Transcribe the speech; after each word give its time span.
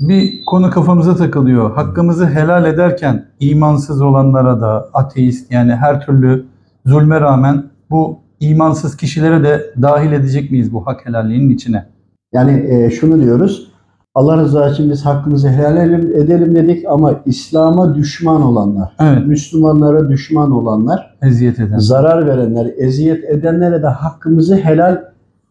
Bir 0.00 0.44
konu 0.46 0.70
kafamıza 0.70 1.16
takılıyor. 1.16 1.70
Hakkımızı 1.74 2.26
helal 2.26 2.64
ederken 2.64 3.26
imansız 3.40 4.02
olanlara 4.02 4.60
da 4.60 4.88
ateist 4.94 5.52
yani 5.52 5.74
her 5.74 6.06
türlü 6.06 6.44
zulme 6.86 7.20
rağmen 7.20 7.64
bu 7.90 8.18
imansız 8.40 8.96
kişilere 8.96 9.44
de 9.44 9.74
dahil 9.82 10.12
edecek 10.12 10.50
miyiz 10.50 10.72
bu 10.72 10.86
hak 10.86 11.06
helalliğinin 11.06 11.50
içine? 11.50 11.86
Yani 12.32 12.66
e, 12.68 12.90
şunu 12.90 13.22
diyoruz. 13.22 13.70
Allah 14.14 14.36
rızası 14.36 14.74
için 14.74 14.90
biz 14.90 15.04
hakkımızı 15.06 15.48
helal 15.48 15.76
edelim, 15.92 16.54
dedik 16.54 16.84
ama 16.88 17.20
İslam'a 17.26 17.94
düşman 17.94 18.42
olanlar, 18.42 18.96
Evet, 19.00 19.26
Müslümanlara 19.26 20.08
düşman 20.08 20.50
olanlar, 20.50 21.16
eziyet 21.22 21.60
eden. 21.60 21.78
zarar 21.78 22.26
verenler, 22.26 22.70
eziyet 22.76 23.24
edenlere 23.24 23.82
de 23.82 23.86
hakkımızı 23.86 24.56
helal 24.56 25.02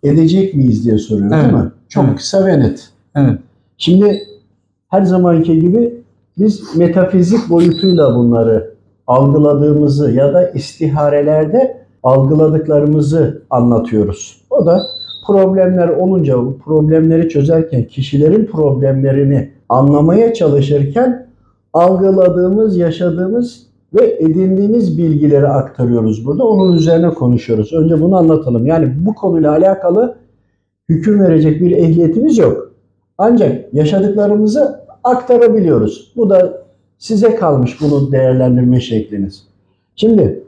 edecek 0.04 0.56
miyiz 0.56 0.86
diye 0.86 0.98
soruyor 0.98 1.30
değil 1.32 1.44
Evet, 1.44 1.54
mi? 1.54 1.72
Çok 1.90 2.06
evet. 2.06 2.16
kısa 2.18 2.46
ve 2.46 2.60
net. 2.60 2.90
Evet, 3.16 3.40
Şimdi 3.78 4.20
her 4.94 5.04
zamanki 5.04 5.60
gibi 5.60 5.94
biz 6.38 6.76
metafizik 6.78 7.50
boyutuyla 7.50 8.16
bunları 8.16 8.74
algıladığımızı 9.08 10.12
ya 10.12 10.34
da 10.34 10.50
istiharelerde 10.50 11.78
algıladıklarımızı 12.04 13.42
anlatıyoruz. 13.50 14.42
O 14.50 14.66
da 14.66 14.82
problemler 15.28 15.88
olunca 15.88 16.38
bu 16.38 16.58
problemleri 16.58 17.30
çözerken 17.30 17.84
kişilerin 17.84 18.46
problemlerini 18.46 19.50
anlamaya 19.70 20.34
çalışırken 20.34 21.28
algıladığımız, 21.74 22.78
yaşadığımız 22.78 23.68
ve 23.94 24.18
edindiğimiz 24.20 24.98
bilgileri 24.98 25.48
aktarıyoruz 25.48 26.26
burada. 26.26 26.44
Onun 26.44 26.76
üzerine 26.76 27.10
konuşuyoruz. 27.10 27.74
Önce 27.74 28.02
bunu 28.02 28.18
anlatalım. 28.18 28.68
Yani 28.68 28.94
bu 29.00 29.16
konuyla 29.16 29.52
alakalı 29.52 30.16
hüküm 30.90 31.20
verecek 31.20 31.62
bir 31.62 31.72
ehliyetimiz 31.72 32.38
yok. 32.38 32.74
Ancak 33.18 33.74
yaşadıklarımızı 33.74 34.83
aktarabiliyoruz. 35.04 36.14
Bu 36.16 36.30
da 36.30 36.64
size 36.98 37.36
kalmış 37.36 37.82
bunu 37.82 38.12
değerlendirme 38.12 38.80
şekliniz. 38.80 39.48
Şimdi 39.96 40.44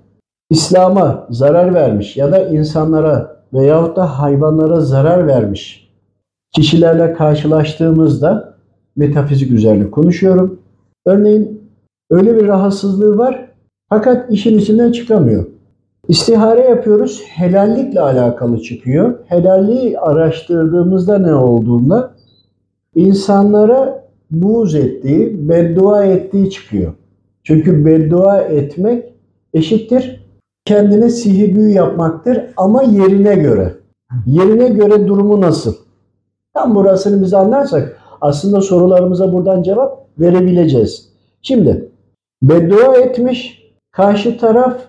İslam'a 0.49 1.27
zarar 1.29 1.73
vermiş 1.73 2.17
ya 2.17 2.31
da 2.31 2.47
insanlara 2.47 3.35
veyahut 3.53 3.95
da 3.95 4.19
hayvanlara 4.19 4.79
zarar 4.81 5.27
vermiş 5.27 5.89
kişilerle 6.55 7.13
karşılaştığımızda 7.13 8.55
metafizik 8.95 9.51
üzerine 9.51 9.91
konuşuyorum. 9.91 10.59
Örneğin 11.05 11.61
öyle 12.09 12.35
bir 12.35 12.47
rahatsızlığı 12.47 13.17
var 13.17 13.49
fakat 13.89 14.31
işin 14.31 14.59
içinden 14.59 14.91
çıkamıyor. 14.91 15.45
İstihare 16.07 16.61
yapıyoruz. 16.61 17.23
Helallikle 17.27 17.99
alakalı 17.99 18.61
çıkıyor. 18.61 19.19
Helalliği 19.25 19.99
araştırdığımızda 19.99 21.17
ne 21.17 21.33
olduğunda 21.33 22.11
insanlara 22.95 24.04
buğz 24.31 24.75
ettiği, 24.75 25.49
beddua 25.49 26.05
ettiği 26.05 26.49
çıkıyor. 26.49 26.93
Çünkü 27.43 27.85
beddua 27.85 28.41
etmek 28.41 29.13
eşittir 29.53 30.25
kendine 30.65 31.09
sihir 31.09 31.55
büyü 31.55 31.73
yapmaktır 31.73 32.41
ama 32.57 32.83
yerine 32.83 33.35
göre. 33.35 33.73
Yerine 34.25 34.67
göre 34.67 35.07
durumu 35.07 35.41
nasıl? 35.41 35.75
Tam 36.53 36.75
burasını 36.75 37.21
biz 37.21 37.33
anlarsak 37.33 37.99
aslında 38.21 38.61
sorularımıza 38.61 39.33
buradan 39.33 39.63
cevap 39.63 40.07
verebileceğiz. 40.19 41.09
Şimdi 41.41 41.89
beddua 42.41 42.97
etmiş, 42.97 43.65
karşı 43.91 44.37
taraf 44.37 44.81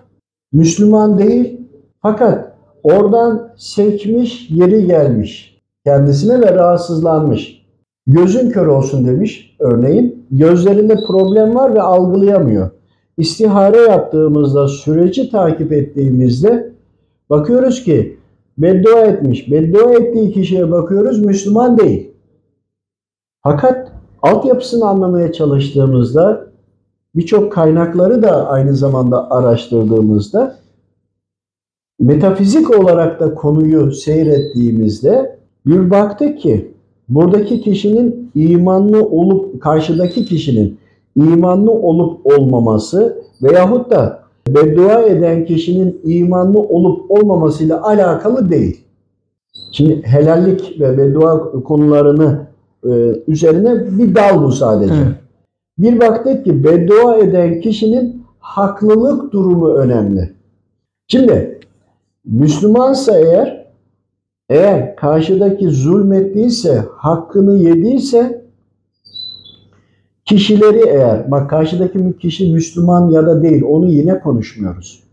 Müslüman 0.53 1.19
değil 1.19 1.61
fakat 2.01 2.53
oradan 2.83 3.53
sekmiş, 3.57 4.49
yeri 4.49 4.87
gelmiş 4.87 5.61
kendisine 5.85 6.41
ve 6.41 6.55
rahatsızlanmış. 6.55 7.56
Gözün 8.07 8.49
kör 8.49 8.67
olsun 8.67 9.07
demiş 9.07 9.55
örneğin. 9.59 10.25
Gözlerinde 10.31 10.95
problem 11.07 11.55
var 11.55 11.75
ve 11.75 11.81
algılayamıyor. 11.81 12.69
İstihare 13.17 13.77
yaptığımızda, 13.77 14.67
süreci 14.67 15.31
takip 15.31 15.73
ettiğimizde 15.73 16.73
bakıyoruz 17.29 17.83
ki 17.83 18.17
beddua 18.57 19.01
etmiş. 19.01 19.51
Beddua 19.51 19.93
ettiği 19.93 20.31
kişiye 20.31 20.71
bakıyoruz 20.71 21.25
Müslüman 21.25 21.77
değil. 21.77 22.11
Fakat 23.43 23.91
altyapısını 24.21 24.85
anlamaya 24.85 25.31
çalıştığımızda 25.31 26.47
birçok 27.15 27.51
kaynakları 27.51 28.23
da 28.23 28.47
aynı 28.47 28.75
zamanda 28.75 29.31
araştırdığımızda 29.31 30.55
metafizik 31.99 32.79
olarak 32.79 33.19
da 33.19 33.33
konuyu 33.33 33.91
seyrettiğimizde 33.91 35.39
bir 35.65 35.89
baktık 35.89 36.39
ki 36.39 36.76
buradaki 37.09 37.61
kişinin 37.61 38.31
imanlı 38.35 39.05
olup 39.05 39.61
karşıdaki 39.61 40.25
kişinin 40.25 40.77
imanlı 41.15 41.71
olup 41.71 42.25
olmaması 42.25 43.23
veyahut 43.43 43.91
da 43.91 44.19
beddua 44.47 45.01
eden 45.01 45.45
kişinin 45.45 46.01
imanlı 46.03 46.59
olup 46.59 47.11
olmamasıyla 47.11 47.83
alakalı 47.83 48.49
değil. 48.49 48.83
Şimdi 49.71 50.01
helallik 50.03 50.79
ve 50.79 50.97
beddua 50.97 51.51
konularını 51.51 52.47
e, 52.83 52.89
üzerine 53.27 53.97
bir 53.97 54.15
dal 54.15 54.43
bu 54.43 54.51
sadece. 54.51 54.93
Evet. 54.93 55.07
Bir 55.77 55.99
baktık 55.99 56.45
ki 56.45 56.63
beddua 56.63 57.17
eden 57.17 57.61
kişinin 57.61 58.23
haklılık 58.39 59.33
durumu 59.33 59.73
önemli. 59.73 60.33
Şimdi 61.07 61.59
Müslümansa 62.25 63.17
eğer 63.17 63.66
eğer 64.49 64.95
karşıdaki 64.95 65.69
zulmettiyse, 65.69 66.83
hakkını 66.97 67.55
yediyse 67.55 68.45
kişileri 70.25 70.89
eğer, 70.89 71.31
bak 71.31 71.49
karşıdaki 71.49 72.17
kişi 72.17 72.53
Müslüman 72.53 73.09
ya 73.09 73.27
da 73.27 73.43
değil 73.43 73.63
onu 73.67 73.87
yine 73.87 74.19
konuşmuyoruz. 74.19 75.03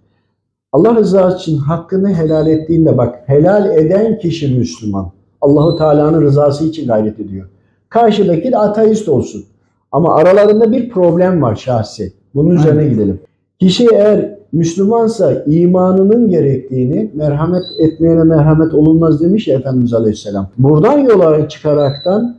Allah 0.73 0.94
rızası 0.94 1.39
için 1.39 1.59
hakkını 1.59 2.15
helal 2.15 2.47
ettiğinde 2.47 2.99
bak 2.99 3.23
helal 3.27 3.77
eden 3.78 4.19
kişi 4.19 4.59
Müslüman. 4.59 5.12
Allahu 5.41 5.78
Teala'nın 5.78 6.23
rızası 6.23 6.65
için 6.65 6.87
gayret 6.87 7.21
ediyor. 7.21 7.49
Karşıdaki 7.89 8.53
de 8.53 8.59
ateist 8.59 9.09
olsun. 9.09 9.44
Ama 9.93 10.15
aralarında 10.15 10.73
bir 10.73 10.89
problem 10.89 11.43
var 11.43 11.56
şahsi. 11.56 12.12
Bunun 12.34 12.56
üzerine 12.56 12.81
Aynen. 12.81 12.93
gidelim. 12.93 13.21
Kişi 13.59 13.89
eğer 13.93 14.34
Müslümansa 14.54 15.42
imanının 15.47 16.28
gerektiğini 16.28 17.10
merhamet 17.15 17.62
etmeyene 17.78 18.25
merhamet 18.25 18.75
olunmaz 18.75 19.20
demiş 19.20 19.48
ya 19.48 19.59
Efendimiz 19.59 19.94
Aleyhisselam. 19.94 20.48
Buradan 20.59 20.98
yola 20.98 21.48
çıkaraktan 21.48 22.37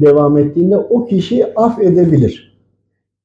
devam 0.00 0.38
ettiğinde 0.38 0.76
o 0.76 1.04
kişi 1.06 1.46
af 1.56 1.82
edebilir. 1.82 2.54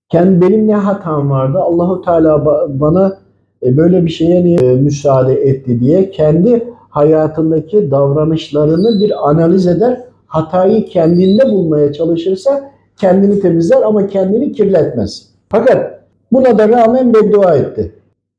Kendi 0.10 0.42
benim 0.42 0.68
ne 0.68 0.76
hatam 0.76 1.30
vardı? 1.30 1.58
Allahu 1.60 2.02
Teala 2.02 2.30
ba- 2.30 2.80
bana 2.80 3.18
e, 3.64 3.78
böyle 3.78 4.06
bir 4.06 4.10
şeye 4.10 4.44
niye 4.44 4.60
e, 4.60 4.76
müsaade 4.76 5.34
etti 5.34 5.80
diye 5.80 6.12
kendi 6.12 6.64
hayatındaki 6.90 7.92
davranışlarını 7.92 9.00
bir 9.02 9.30
analiz 9.30 9.68
eder. 9.68 10.02
Hatayı 10.28 10.86
kendinde 10.86 11.46
bulmaya 11.46 11.94
çalışırsa 11.94 12.72
kendini 12.98 13.40
temizler 13.40 13.82
ama 13.82 14.08
kendini 14.08 14.52
kirletmez. 14.52 15.30
Fakat 15.50 16.00
buna 16.32 16.58
da 16.58 16.70
rağmen 16.70 17.14
beddua 17.14 17.56
etti. 17.56 17.92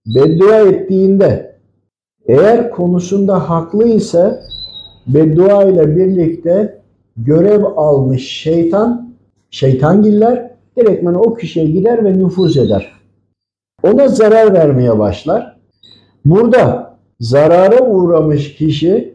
Beddua 0.07 0.59
ettiğinde 0.59 1.57
eğer 2.27 2.71
konusunda 2.71 3.51
haklıysa 3.51 4.41
beddua 5.07 5.65
ile 5.65 5.97
birlikte 5.97 6.81
görev 7.17 7.65
almış 7.65 8.29
şeytan, 8.33 9.15
şeytangiller 9.51 10.51
direktmen 10.77 11.15
o 11.15 11.35
kişiye 11.35 11.65
gider 11.67 12.05
ve 12.05 12.19
nüfuz 12.19 12.57
eder. 12.57 12.93
Ona 13.83 14.09
zarar 14.09 14.55
vermeye 14.55 14.99
başlar. 14.99 15.57
Burada 16.25 16.97
zarara 17.21 17.87
uğramış 17.87 18.55
kişi 18.55 19.15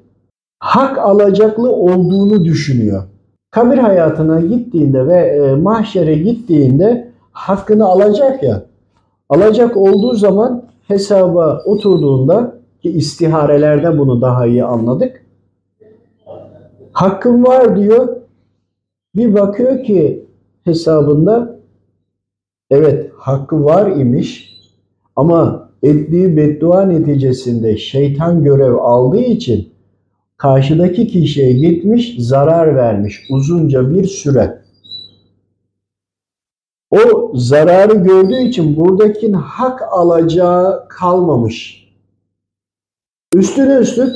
hak 0.59 0.97
alacaklı 0.97 1.71
olduğunu 1.71 2.45
düşünüyor. 2.45 3.03
Kabir 3.51 3.77
hayatına 3.77 4.41
gittiğinde 4.41 5.07
ve 5.07 5.17
e, 5.17 5.55
mahşere 5.55 6.15
gittiğinde 6.15 7.11
hakkını 7.31 7.85
alacak 7.85 8.43
ya. 8.43 8.63
Alacak 9.29 9.77
olduğu 9.77 10.13
zaman 10.13 10.63
hesaba 10.87 11.61
oturduğunda 11.65 12.55
ki 12.81 12.89
istiharelerde 12.89 13.97
bunu 13.97 14.21
daha 14.21 14.45
iyi 14.45 14.63
anladık. 14.63 15.25
Hakkım 16.91 17.45
var 17.45 17.81
diyor. 17.81 18.17
Bir 19.15 19.33
bakıyor 19.33 19.83
ki 19.83 20.25
hesabında 20.63 21.59
evet 22.69 23.11
hakkı 23.17 23.63
var 23.63 23.91
imiş 23.91 24.55
ama 25.15 25.69
ettiği 25.83 26.37
beddua 26.37 26.81
neticesinde 26.81 27.77
şeytan 27.77 28.43
görev 28.43 28.75
aldığı 28.75 29.19
için 29.21 29.69
karşıdaki 30.37 31.07
kişiye 31.07 31.51
gitmiş 31.51 32.15
zarar 32.19 32.75
vermiş 32.75 33.27
uzunca 33.29 33.93
bir 33.93 34.03
süre. 34.03 34.64
O 36.95 37.31
zararı 37.35 37.93
gördüğü 37.93 38.39
için 38.39 38.75
buradakinin 38.75 39.33
hak 39.33 39.81
alacağı 39.91 40.87
kalmamış. 40.87 41.87
Üstüne 43.35 43.75
üstlük 43.75 44.15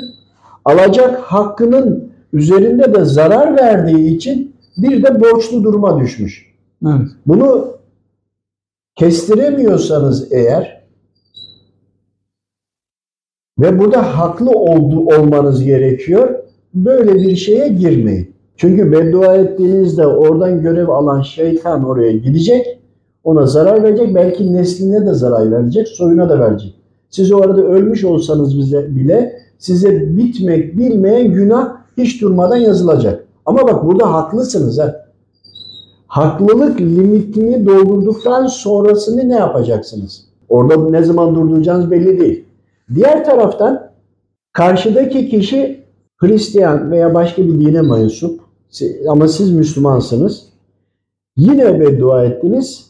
alacak 0.66 1.20
hakkının 1.20 2.12
üzerinde 2.34 2.94
de 2.94 3.06
zarar 3.06 3.58
verdiği 3.58 4.16
için 4.16 4.56
bir 4.78 5.04
de 5.04 5.22
borçlu 5.22 5.64
duruma 5.64 6.00
düşmüş. 6.00 6.56
Evet. 6.86 7.08
Bunu 7.26 7.78
kestiremiyorsanız 8.96 10.32
eğer 10.32 10.84
ve 13.60 13.80
burada 13.80 14.18
haklı 14.18 14.52
oldu, 14.52 15.00
olmanız 15.00 15.64
gerekiyor. 15.64 16.44
Böyle 16.74 17.14
bir 17.14 17.36
şeye 17.36 17.68
girmeyin. 17.68 18.39
Çünkü 18.60 18.92
beddua 18.92 19.36
ettiğinizde 19.36 20.08
oradan 20.08 20.62
görev 20.62 20.88
alan 20.88 21.22
şeytan 21.22 21.84
oraya 21.84 22.12
gidecek. 22.12 22.80
Ona 23.24 23.46
zarar 23.46 23.84
verecek. 23.84 24.16
Belki 24.16 24.54
nesline 24.54 25.06
de 25.06 25.14
zarar 25.14 25.52
verecek. 25.52 25.88
Soyuna 25.88 26.30
da 26.30 26.40
verecek. 26.40 26.76
Siz 27.10 27.32
o 27.32 27.42
arada 27.42 27.62
ölmüş 27.62 28.04
olsanız 28.04 28.58
bize 28.58 28.96
bile 28.96 29.40
size 29.58 30.18
bitmek 30.18 30.78
bilmeyen 30.78 31.32
günah 31.32 31.76
hiç 31.98 32.22
durmadan 32.22 32.56
yazılacak. 32.56 33.26
Ama 33.46 33.68
bak 33.68 33.86
burada 33.86 34.14
haklısınız 34.14 34.80
ha. 34.80 35.06
Haklılık 36.08 36.82
limitini 36.82 37.66
doldurduktan 37.66 38.48
sonrasını 38.48 39.30
ne 39.30 39.36
yapacaksınız? 39.36 40.26
Orada 40.50 40.90
ne 40.90 41.04
zaman 41.04 41.36
durduracağınız 41.36 41.92
belli 41.92 42.20
değil. 42.20 42.46
Diğer 42.96 43.26
taraftan 43.26 43.90
karşıdaki 44.54 45.30
kişi 45.30 45.80
Hristiyan 46.18 46.92
veya 46.92 47.14
başka 47.14 47.44
bir 47.44 47.60
dine 47.60 47.82
mensup 47.82 48.49
ama 49.08 49.28
siz 49.28 49.52
Müslümansınız. 49.52 50.46
Yine 51.38 51.80
beddua 51.80 52.26
ettiniz. 52.26 52.90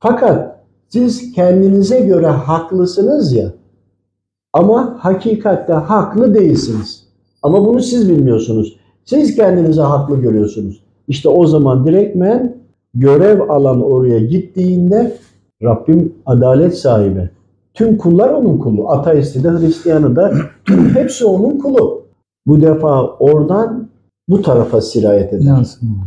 Fakat 0.00 0.60
siz 0.88 1.32
kendinize 1.32 2.00
göre 2.00 2.26
haklısınız 2.26 3.32
ya 3.32 3.52
ama 4.52 4.96
hakikatte 4.98 5.72
haklı 5.72 6.34
değilsiniz. 6.34 7.06
Ama 7.42 7.66
bunu 7.66 7.80
siz 7.80 8.10
bilmiyorsunuz. 8.10 8.76
Siz 9.04 9.36
kendinize 9.36 9.82
haklı 9.82 10.16
görüyorsunuz. 10.16 10.82
İşte 11.08 11.28
o 11.28 11.46
zaman 11.46 11.86
direktmen 11.86 12.56
görev 12.94 13.40
alan 13.48 13.82
oraya 13.82 14.18
gittiğinde 14.18 15.16
Rabbim 15.62 16.14
adalet 16.26 16.78
sahibi. 16.78 17.30
Tüm 17.74 17.98
kullar 17.98 18.28
onun 18.30 18.58
kulu. 18.58 18.88
Ateisti 18.88 19.44
de 19.44 19.50
Hristiyanı 19.50 20.16
da 20.16 20.32
hepsi 20.94 21.24
onun 21.24 21.58
kulu. 21.58 22.02
Bu 22.46 22.60
defa 22.62 23.06
oradan 23.06 23.88
bu 24.28 24.42
tarafa 24.42 24.80
sirayet 24.80 25.32
eder. 25.32 25.46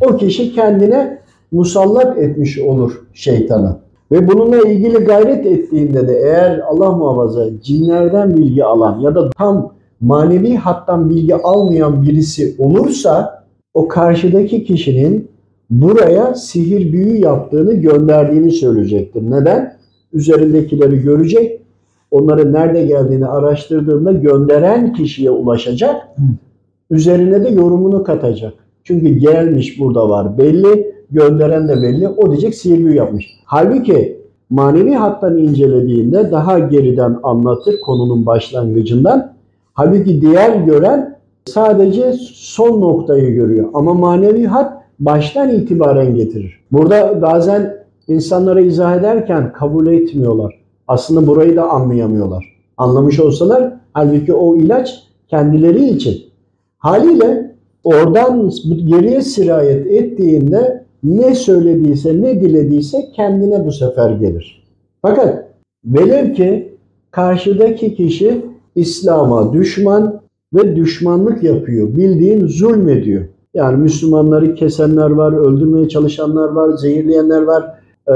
O 0.02 0.18
kişi 0.18 0.54
kendine 0.54 1.20
musallat 1.52 2.18
etmiş 2.18 2.60
olur 2.60 3.02
şeytana. 3.14 3.80
Ve 4.12 4.28
bununla 4.28 4.58
ilgili 4.58 4.98
gayret 4.98 5.46
ettiğinde 5.46 6.08
de 6.08 6.20
eğer 6.24 6.60
Allah 6.60 6.92
muhafaza 6.92 7.46
cinlerden 7.62 8.38
bilgi 8.38 8.66
alan 8.66 9.00
ya 9.00 9.16
da 9.16 9.30
tam 9.30 9.74
manevi 10.02 10.56
hattan 10.56 11.10
bilgi 11.10 11.36
almayan 11.36 12.02
birisi 12.04 12.56
olursa 12.58 13.44
o 13.74 13.88
karşıdaki 13.88 14.64
kişinin 14.64 15.28
buraya 15.70 16.34
sihir 16.34 16.94
büyü 16.94 17.22
yaptığını 17.22 17.74
gönderdiğini 17.74 18.52
söyleyecektir. 18.52 19.32
Neden? 19.32 19.80
Üzerindekileri 20.14 21.02
görecek, 21.02 21.62
onların 22.12 22.54
nerede 22.54 22.86
geldiğini 22.86 23.26
araştırdığında 23.26 24.12
gönderen 24.12 24.94
kişiye 24.94 25.32
ulaşacak, 25.32 25.96
üzerine 26.90 27.44
de 27.44 27.50
yorumunu 27.50 28.04
katacak. 28.04 28.54
Çünkü 28.84 29.10
gelmiş 29.10 29.80
burada 29.80 30.10
var 30.10 30.38
belli, 30.38 30.94
gönderen 31.12 31.68
de 31.68 31.82
belli, 31.82 32.08
o 32.08 32.32
diyecek 32.32 32.66
büyü 32.66 32.96
yapmış. 32.96 33.28
Halbuki 33.46 34.20
manevi 34.50 34.94
hattan 34.94 35.38
incelediğinde 35.38 36.32
daha 36.32 36.60
geriden 36.60 37.18
anlatır 37.24 37.82
konunun 37.82 38.26
başlangıcından. 38.26 39.34
Halbuki 39.74 40.22
diğer 40.22 40.56
gören 40.56 41.18
sadece 41.46 42.14
son 42.34 42.82
noktayı 42.82 43.34
görüyor. 43.34 43.70
Ama 43.74 43.94
manevi 43.94 44.46
hat 44.46 44.84
baştan 45.00 45.50
itibaren 45.50 46.16
getirir. 46.16 46.60
Burada 46.72 47.22
bazen 47.22 47.78
insanlara 48.08 48.62
izah 48.62 48.96
ederken 48.96 49.54
kabul 49.54 49.88
etmiyorlar. 49.88 50.60
Aslında 50.88 51.28
burayı 51.28 51.56
da 51.56 51.70
anlayamıyorlar. 51.70 52.56
Anlamış 52.78 53.20
olsalar 53.20 53.74
halbuki 53.94 54.34
o 54.34 54.56
ilaç 54.56 55.04
kendileri 55.28 55.86
için. 55.86 56.29
Haliyle 56.80 57.56
oradan 57.84 58.52
geriye 58.86 59.22
sirayet 59.22 59.88
ettiğinde 59.88 60.84
ne 61.04 61.36
söylediyse, 61.36 62.22
ne 62.22 62.42
dilediyse 62.42 62.98
kendine 63.16 63.66
bu 63.66 63.72
sefer 63.72 64.10
gelir. 64.12 64.64
Fakat 65.02 65.46
velev 65.86 66.34
ki 66.34 66.78
karşıdaki 67.12 67.96
kişi 67.96 68.46
İslam'a 68.76 69.54
düşman 69.54 70.22
ve 70.54 70.76
düşmanlık 70.76 71.44
yapıyor. 71.44 71.96
Bildiğin 71.96 72.48
zulmediyor. 72.48 73.26
Yani 73.54 73.78
Müslümanları 73.78 74.56
kesenler 74.56 75.10
var, 75.10 75.34
öldürmeye 75.34 75.90
çalışanlar 75.90 76.50
var, 76.50 76.78
zehirleyenler 76.78 77.42
var 77.42 77.64
e, 78.08 78.16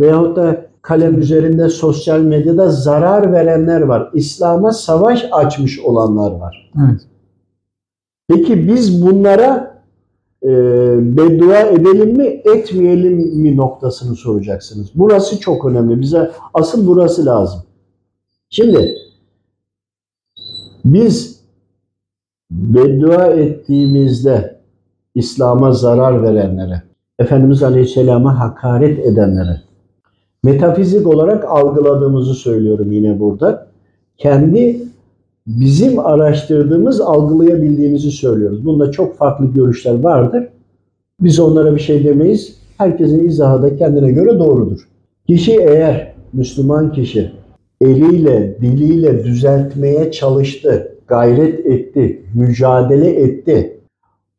veyahut 0.00 0.36
da 0.36 0.66
kalem 0.82 1.20
üzerinde 1.20 1.68
sosyal 1.68 2.20
medyada 2.20 2.70
zarar 2.70 3.32
verenler 3.32 3.80
var. 3.80 4.10
İslam'a 4.14 4.72
savaş 4.72 5.28
açmış 5.32 5.80
olanlar 5.80 6.32
var. 6.32 6.70
Evet. 6.78 7.00
Peki 8.28 8.68
biz 8.68 9.06
bunlara 9.06 9.82
e, 10.42 10.48
beddua 11.16 11.60
edelim 11.60 12.16
mi, 12.16 12.42
etmeyelim 12.44 13.16
mi 13.16 13.56
noktasını 13.56 14.16
soracaksınız. 14.16 14.90
Burası 14.94 15.40
çok 15.40 15.64
önemli. 15.64 16.00
Bize 16.00 16.30
asıl 16.54 16.86
burası 16.86 17.26
lazım. 17.26 17.62
Şimdi 18.50 18.94
biz 20.84 21.40
beddua 22.50 23.26
ettiğimizde 23.26 24.60
İslam'a 25.14 25.72
zarar 25.72 26.22
verenlere, 26.22 26.82
Efendimiz 27.18 27.62
Aleyhisselam'a 27.62 28.40
hakaret 28.40 28.98
edenlere, 28.98 29.60
metafizik 30.42 31.06
olarak 31.06 31.44
algıladığımızı 31.44 32.34
söylüyorum 32.34 32.92
yine 32.92 33.20
burada. 33.20 33.66
Kendi 34.16 34.82
bizim 35.46 35.98
araştırdığımız, 35.98 37.00
algılayabildiğimizi 37.00 38.10
söylüyoruz. 38.10 38.66
Bunda 38.66 38.90
çok 38.90 39.16
farklı 39.16 39.52
görüşler 39.52 40.00
vardır. 40.00 40.48
Biz 41.20 41.40
onlara 41.40 41.74
bir 41.74 41.80
şey 41.80 42.04
demeyiz. 42.04 42.58
Herkesin 42.78 43.28
izahı 43.28 43.62
da 43.62 43.76
kendine 43.76 44.12
göre 44.12 44.38
doğrudur. 44.38 44.88
Kişi 45.26 45.52
eğer 45.52 46.14
Müslüman 46.32 46.92
kişi 46.92 47.32
eliyle, 47.80 48.58
diliyle 48.60 49.24
düzeltmeye 49.24 50.10
çalıştı, 50.12 50.96
gayret 51.06 51.66
etti, 51.66 52.22
mücadele 52.34 53.10
etti. 53.10 53.80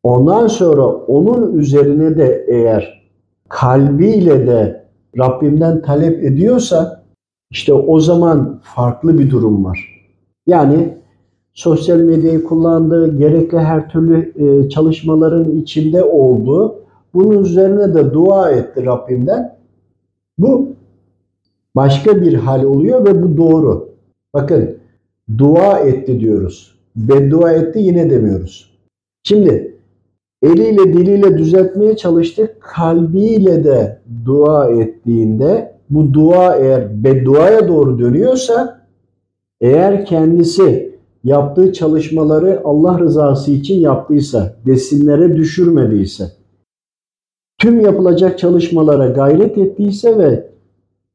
Ondan 0.02 0.46
sonra 0.46 0.86
onun 0.86 1.58
üzerine 1.58 2.18
de 2.18 2.46
eğer 2.48 3.02
kalbiyle 3.48 4.46
de 4.46 4.86
Rabbimden 5.18 5.82
talep 5.82 6.24
ediyorsa 6.24 7.02
işte 7.50 7.74
o 7.74 8.00
zaman 8.00 8.60
farklı 8.62 9.18
bir 9.18 9.30
durum 9.30 9.64
var. 9.64 9.96
Yani 10.46 10.96
sosyal 11.56 11.98
medyayı 11.98 12.44
kullandığı, 12.44 13.18
gerekli 13.18 13.58
her 13.58 13.88
türlü 13.88 14.32
e, 14.36 14.68
çalışmaların 14.68 15.50
içinde 15.50 16.04
olduğu, 16.04 16.74
bunun 17.14 17.42
üzerine 17.42 17.94
de 17.94 18.14
dua 18.14 18.50
etti 18.50 18.86
Rabbimden. 18.86 19.56
Bu 20.38 20.68
başka 21.76 22.20
bir 22.20 22.34
hal 22.34 22.64
oluyor 22.64 23.04
ve 23.04 23.22
bu 23.22 23.36
doğru. 23.36 23.88
Bakın 24.34 24.76
dua 25.38 25.78
etti 25.78 26.20
diyoruz. 26.20 26.76
Beddua 26.96 27.52
etti 27.52 27.78
yine 27.78 28.10
demiyoruz. 28.10 28.70
Şimdi 29.22 29.76
eliyle 30.42 30.92
diliyle 30.92 31.38
düzeltmeye 31.38 31.96
çalıştı. 31.96 32.54
Kalbiyle 32.60 33.64
de 33.64 33.98
dua 34.24 34.70
ettiğinde 34.70 35.76
bu 35.90 36.14
dua 36.14 36.56
eğer 36.56 37.04
bedduaya 37.04 37.68
doğru 37.68 37.98
dönüyorsa 37.98 38.80
eğer 39.60 40.04
kendisi 40.04 40.85
yaptığı 41.26 41.72
çalışmaları 41.72 42.60
Allah 42.64 42.98
rızası 42.98 43.50
için 43.50 43.80
yaptıysa, 43.80 44.56
desinlere 44.66 45.36
düşürmediyse, 45.36 46.24
tüm 47.58 47.80
yapılacak 47.80 48.38
çalışmalara 48.38 49.06
gayret 49.06 49.58
ettiyse 49.58 50.18
ve 50.18 50.46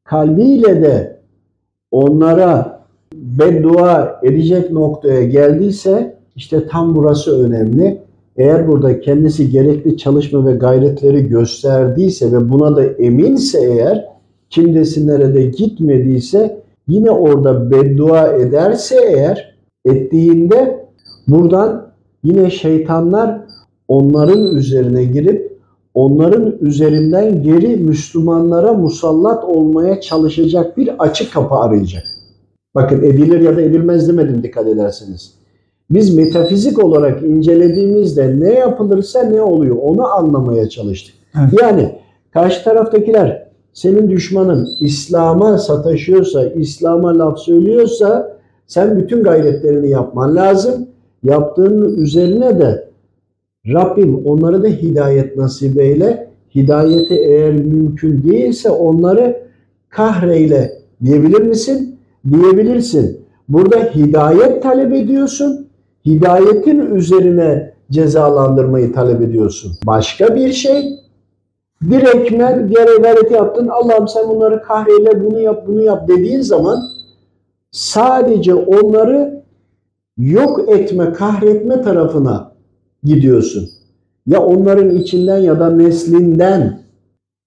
kalbiyle 0.04 0.82
de 0.82 1.20
onlara 1.90 2.82
beddua 3.14 4.20
edecek 4.22 4.72
noktaya 4.72 5.22
geldiyse 5.22 6.16
işte 6.36 6.66
tam 6.66 6.96
burası 6.96 7.44
önemli. 7.44 7.98
Eğer 8.36 8.68
burada 8.68 9.00
kendisi 9.00 9.50
gerekli 9.50 9.96
çalışma 9.96 10.46
ve 10.46 10.52
gayretleri 10.52 11.28
gösterdiyse 11.28 12.32
ve 12.32 12.50
buna 12.50 12.76
da 12.76 12.84
eminse 12.84 13.58
eğer 13.64 14.08
kim 14.50 14.74
desinlere 14.74 15.34
de 15.34 15.44
gitmediyse 15.44 16.62
yine 16.88 17.10
orada 17.10 17.70
beddua 17.70 18.32
ederse 18.32 18.96
eğer 19.08 19.51
ettiğinde 19.84 20.86
buradan 21.28 21.92
yine 22.24 22.50
şeytanlar 22.50 23.40
onların 23.88 24.56
üzerine 24.56 25.04
girip 25.04 25.58
onların 25.94 26.56
üzerinden 26.60 27.42
geri 27.42 27.76
Müslümanlara 27.76 28.72
musallat 28.72 29.44
olmaya 29.44 30.00
çalışacak 30.00 30.76
bir 30.76 30.90
açık 30.98 31.32
kapı 31.32 31.54
arayacak. 31.54 32.04
Bakın 32.74 33.02
edilir 33.02 33.40
ya 33.40 33.56
da 33.56 33.62
edilmez 33.62 34.08
demedim 34.08 34.42
dikkat 34.42 34.66
ederseniz. 34.66 35.34
Biz 35.90 36.16
metafizik 36.16 36.84
olarak 36.84 37.22
incelediğimizde 37.22 38.40
ne 38.40 38.52
yapılırsa 38.52 39.22
ne 39.22 39.42
oluyor 39.42 39.76
onu 39.82 40.06
anlamaya 40.06 40.68
çalıştık. 40.68 41.14
Evet. 41.38 41.60
Yani 41.62 41.98
karşı 42.30 42.64
taraftakiler 42.64 43.48
senin 43.72 44.10
düşmanın 44.10 44.68
İslam'a 44.80 45.58
sataşıyorsa, 45.58 46.44
İslam'a 46.44 47.18
laf 47.18 47.38
söylüyorsa 47.38 48.36
sen 48.72 48.96
bütün 48.96 49.22
gayretlerini 49.22 49.90
yapman 49.90 50.36
lazım. 50.36 50.86
Yaptığın 51.22 51.96
üzerine 51.96 52.60
de 52.60 52.88
Rabbim 53.66 54.26
onları 54.26 54.62
da 54.62 54.68
hidayet 54.68 55.36
nasip 55.36 55.80
eyle. 55.80 56.28
Hidayeti 56.54 57.14
eğer 57.14 57.52
mümkün 57.52 58.22
değilse 58.22 58.70
onları 58.70 59.42
kahreyle 59.88 60.72
diyebilir 61.04 61.42
misin? 61.42 61.98
Diyebilirsin. 62.30 63.20
Burada 63.48 63.76
hidayet 63.76 64.62
talep 64.62 64.92
ediyorsun. 64.92 65.66
Hidayetin 66.06 66.94
üzerine 66.94 67.72
cezalandırmayı 67.90 68.92
talep 68.92 69.22
ediyorsun. 69.22 69.72
Başka 69.86 70.36
bir 70.36 70.52
şey 70.52 70.98
direktmen 71.90 72.68
gere 72.68 72.96
gayreti 73.02 73.34
yaptın. 73.34 73.68
Allah'ım 73.68 74.08
sen 74.08 74.28
bunları 74.28 74.62
kahreyle 74.62 75.24
bunu 75.24 75.40
yap 75.40 75.64
bunu 75.66 75.82
yap 75.82 76.08
dediğin 76.08 76.40
zaman 76.40 76.91
sadece 77.72 78.54
onları 78.54 79.42
yok 80.18 80.68
etme, 80.68 81.12
kahretme 81.12 81.82
tarafına 81.82 82.52
gidiyorsun. 83.04 83.68
Ya 84.26 84.42
onların 84.42 84.90
içinden 84.90 85.38
ya 85.38 85.60
da 85.60 85.70
neslinden 85.70 86.82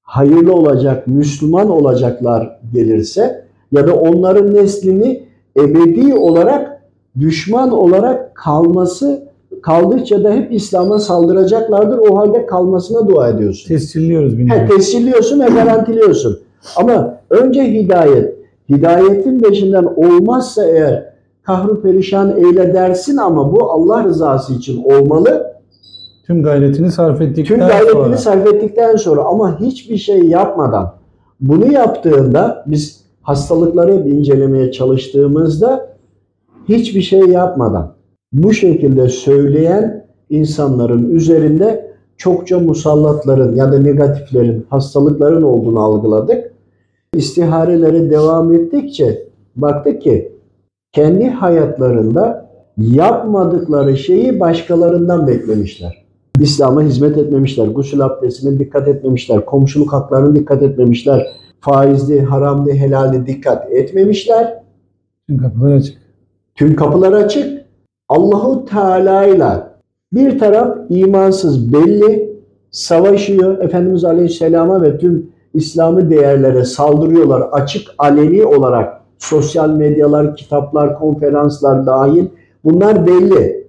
hayırlı 0.01 0.53
olacak, 0.53 1.07
Müslüman 1.07 1.69
olacaklar 1.69 2.59
gelirse 2.73 3.45
ya 3.71 3.87
da 3.87 3.95
onların 3.95 4.53
neslini 4.53 5.23
ebedi 5.57 6.15
olarak 6.15 6.81
düşman 7.19 7.71
olarak 7.71 8.35
kalması 8.35 9.25
kaldıkça 9.61 10.23
da 10.23 10.33
hep 10.33 10.53
İslam'a 10.53 10.99
saldıracaklardır. 10.99 11.97
O 11.97 12.17
halde 12.17 12.45
kalmasına 12.45 13.07
dua 13.07 13.29
ediyorsun. 13.29 13.67
Tescilliyoruz 13.67 14.33
He, 14.33 14.67
tescilliyorsun 14.67 15.39
ve 15.39 15.45
garantiliyorsun. 15.45 16.39
Ama 16.77 17.19
önce 17.29 17.63
hidayet. 17.63 18.34
Hidayetin 18.69 19.39
peşinden 19.39 19.87
olmazsa 19.95 20.65
eğer 20.65 21.13
kahru 21.43 21.81
perişan 21.81 22.37
eyle 22.37 22.73
dersin 22.73 23.17
ama 23.17 23.51
bu 23.51 23.71
Allah 23.71 24.03
rızası 24.03 24.53
için 24.53 24.83
olmalı. 24.83 25.55
Tüm 26.27 26.43
gayretini 26.43 26.91
sarf 26.91 27.21
ettikten 27.21 27.57
Tüm 27.57 27.67
gayretini 27.67 27.91
sonra. 27.91 28.17
sarf 28.17 28.47
ettikten 28.47 28.95
sonra 28.95 29.23
ama 29.23 29.59
hiçbir 29.59 29.97
şey 29.97 30.23
yapmadan 30.23 30.93
bunu 31.41 31.73
yaptığında 31.73 32.63
biz 32.67 33.01
hastalıkları 33.21 33.93
incelemeye 33.93 34.71
çalıştığımızda 34.71 35.95
hiçbir 36.69 37.01
şey 37.01 37.19
yapmadan 37.19 37.93
bu 38.33 38.53
şekilde 38.53 39.09
söyleyen 39.09 40.05
insanların 40.29 41.09
üzerinde 41.09 41.95
çokça 42.17 42.59
musallatların 42.59 43.55
ya 43.55 43.71
da 43.71 43.79
negatiflerin, 43.79 44.65
hastalıkların 44.69 45.43
olduğunu 45.43 45.79
algıladık. 45.79 46.54
İstiharelere 47.15 48.09
devam 48.09 48.53
ettikçe 48.53 49.27
baktık 49.55 50.01
ki 50.01 50.31
kendi 50.91 51.29
hayatlarında 51.29 52.49
yapmadıkları 52.77 53.97
şeyi 53.97 54.39
başkalarından 54.39 55.27
beklemişler. 55.27 56.05
İslam'a 56.39 56.81
hizmet 56.81 57.17
etmemişler, 57.17 57.67
gusül 57.67 58.01
abdestine 58.01 58.59
dikkat 58.59 58.87
etmemişler, 58.87 59.45
komşuluk 59.45 59.93
haklarına 59.93 60.35
dikkat 60.35 60.63
etmemişler, 60.63 61.27
faizli, 61.59 62.21
haramlı, 62.21 62.71
helalli 62.71 63.27
dikkat 63.27 63.71
etmemişler. 63.71 64.63
Tüm 65.27 65.37
kapılar 65.37 65.75
açık. 65.75 65.97
Tüm 66.55 66.75
kapılar 66.75 67.13
açık. 67.13 67.65
Allahu 68.09 68.65
Teala 68.65 69.25
ile 69.25 69.63
bir 70.13 70.39
taraf 70.39 70.77
imansız 70.89 71.73
belli 71.73 72.39
savaşıyor. 72.71 73.59
Efendimiz 73.59 74.05
Aleyhisselam'a 74.05 74.81
ve 74.81 74.97
tüm 74.97 75.34
İslami 75.55 76.09
değerlere 76.09 76.65
saldırıyorlar. 76.65 77.41
Açık 77.51 77.87
aleni 77.97 78.45
olarak 78.45 79.01
sosyal 79.17 79.69
medyalar, 79.69 80.35
kitaplar, 80.35 80.99
konferanslar 80.99 81.85
dahil 81.85 82.25
bunlar 82.63 83.07
belli. 83.07 83.67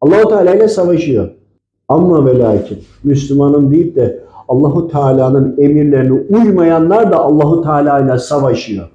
Allahu 0.00 0.28
Teala 0.28 0.54
ile 0.54 0.68
savaşıyor. 0.68 1.30
Ama 1.88 2.26
ve 2.26 2.38
lakin 2.38 2.78
Müslümanım 3.04 3.70
deyip 3.70 3.96
de 3.96 4.20
Allahu 4.48 4.88
Teala'nın 4.88 5.54
emirlerine 5.58 6.12
uymayanlar 6.12 7.12
da 7.12 7.18
Allahu 7.18 7.62
Teala 7.62 8.00
ile 8.00 8.18
savaşıyor. 8.18 8.88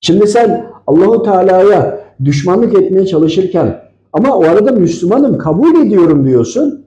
Şimdi 0.00 0.26
sen 0.26 0.66
Allahu 0.86 1.22
Teala'ya 1.22 2.00
düşmanlık 2.24 2.82
etmeye 2.82 3.06
çalışırken 3.06 3.80
ama 4.12 4.36
o 4.36 4.42
arada 4.42 4.72
Müslümanım 4.72 5.38
kabul 5.38 5.86
ediyorum 5.86 6.26
diyorsun. 6.26 6.84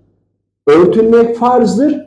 Örtünmek 0.68 1.36
farzdır. 1.38 2.02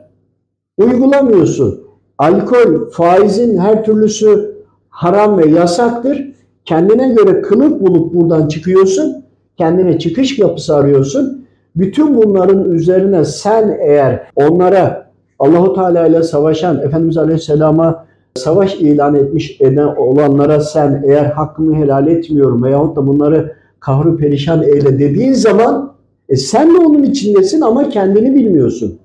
Uygulamıyorsun. 0.78 1.83
Alkol, 2.18 2.90
faizin 2.90 3.58
her 3.58 3.84
türlüsü 3.84 4.54
haram 4.90 5.38
ve 5.38 5.48
yasaktır. 5.48 6.34
Kendine 6.64 7.08
göre 7.08 7.42
kılıf 7.42 7.80
bulup 7.80 8.14
buradan 8.14 8.48
çıkıyorsun. 8.48 9.24
Kendine 9.56 9.98
çıkış 9.98 10.36
kapısı 10.36 10.76
arıyorsun. 10.76 11.46
Bütün 11.76 12.16
bunların 12.16 12.70
üzerine 12.70 13.24
sen 13.24 13.78
eğer 13.80 14.26
onlara 14.36 15.10
Allahu 15.38 15.74
Teala 15.74 16.06
ile 16.06 16.22
savaşan 16.22 16.78
Efendimiz 16.78 17.16
Aleyhisselam'a 17.16 18.06
savaş 18.34 18.74
ilan 18.74 19.14
etmiş 19.14 19.60
eden 19.60 19.86
olanlara 19.96 20.60
sen 20.60 21.02
eğer 21.06 21.24
hakkımı 21.24 21.76
helal 21.76 22.06
etmiyorum 22.06 22.62
veyahut 22.62 22.96
da 22.96 23.06
bunları 23.06 23.56
kahru 23.80 24.16
perişan 24.16 24.62
eyle 24.62 24.98
dediğin 24.98 25.32
zaman 25.32 25.92
e 26.28 26.36
sen 26.36 26.74
de 26.74 26.78
onun 26.78 27.02
içindesin 27.02 27.60
ama 27.60 27.88
kendini 27.88 28.34
bilmiyorsun. 28.34 28.98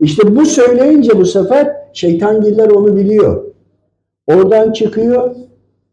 İşte 0.00 0.36
bu 0.36 0.46
söyleyince 0.46 1.18
bu 1.18 1.24
sefer 1.24 1.72
şeytangiller 1.96 2.70
onu 2.70 2.96
biliyor. 2.96 3.44
Oradan 4.26 4.72
çıkıyor. 4.72 5.30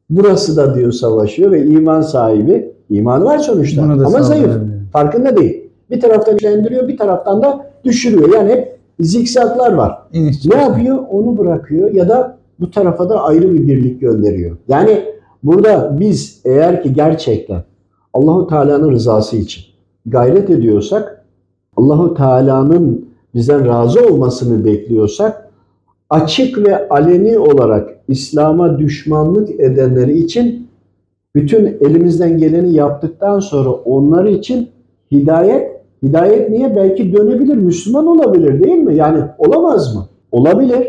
Burası 0.09 0.57
da 0.57 0.75
diyor 0.75 0.91
savaşıyor 0.91 1.51
ve 1.51 1.65
iman 1.65 2.01
sahibi. 2.01 2.73
iman 2.89 3.25
var 3.25 3.37
sonuçta 3.37 3.83
ama 3.83 4.21
zayıf. 4.21 4.45
saldırıyor. 4.45 4.59
Farkında 4.93 5.37
değil. 5.37 5.69
Bir 5.91 6.01
taraftan 6.01 6.33
güçlendiriyor 6.33 6.87
bir 6.87 6.97
taraftan 6.97 7.43
da 7.43 7.65
düşürüyor. 7.83 8.33
Yani 8.33 8.49
hep 8.49 8.79
zikzaklar 8.99 9.73
var. 9.73 9.97
İniş 10.13 10.45
Ne 10.45 10.61
yapıyor? 10.61 10.97
Onu 11.11 11.37
bırakıyor 11.37 11.91
ya 11.91 12.09
da 12.09 12.37
bu 12.59 12.71
tarafa 12.71 13.09
da 13.09 13.23
ayrı 13.23 13.53
bir 13.53 13.67
birlik 13.67 14.01
gönderiyor. 14.01 14.57
Yani 14.67 15.03
burada 15.43 15.97
biz 15.99 16.41
eğer 16.45 16.83
ki 16.83 16.93
gerçekten 16.93 17.63
Allahu 18.13 18.47
Teala'nın 18.47 18.91
rızası 18.91 19.37
için 19.37 19.63
gayret 20.05 20.49
ediyorsak, 20.49 21.25
Allahu 21.77 22.13
Teala'nın 22.13 23.05
bizden 23.35 23.67
razı 23.67 24.05
olmasını 24.05 24.65
bekliyorsak, 24.65 25.49
açık 26.13 26.57
ve 26.57 26.89
aleni 26.89 27.39
olarak 27.39 27.89
İslam'a 28.07 28.79
düşmanlık 28.79 29.59
edenleri 29.59 30.17
için 30.17 30.67
bütün 31.35 31.77
elimizden 31.81 32.37
geleni 32.37 32.73
yaptıktan 32.73 33.39
sonra 33.39 33.69
onlar 33.69 34.25
için 34.25 34.69
hidayet, 35.11 35.71
hidayet 36.03 36.49
niye? 36.49 36.75
Belki 36.75 37.13
dönebilir, 37.13 37.55
Müslüman 37.55 38.07
olabilir 38.07 38.63
değil 38.63 38.77
mi? 38.77 38.95
Yani 38.95 39.23
olamaz 39.37 39.95
mı? 39.95 40.05
Olabilir. 40.31 40.87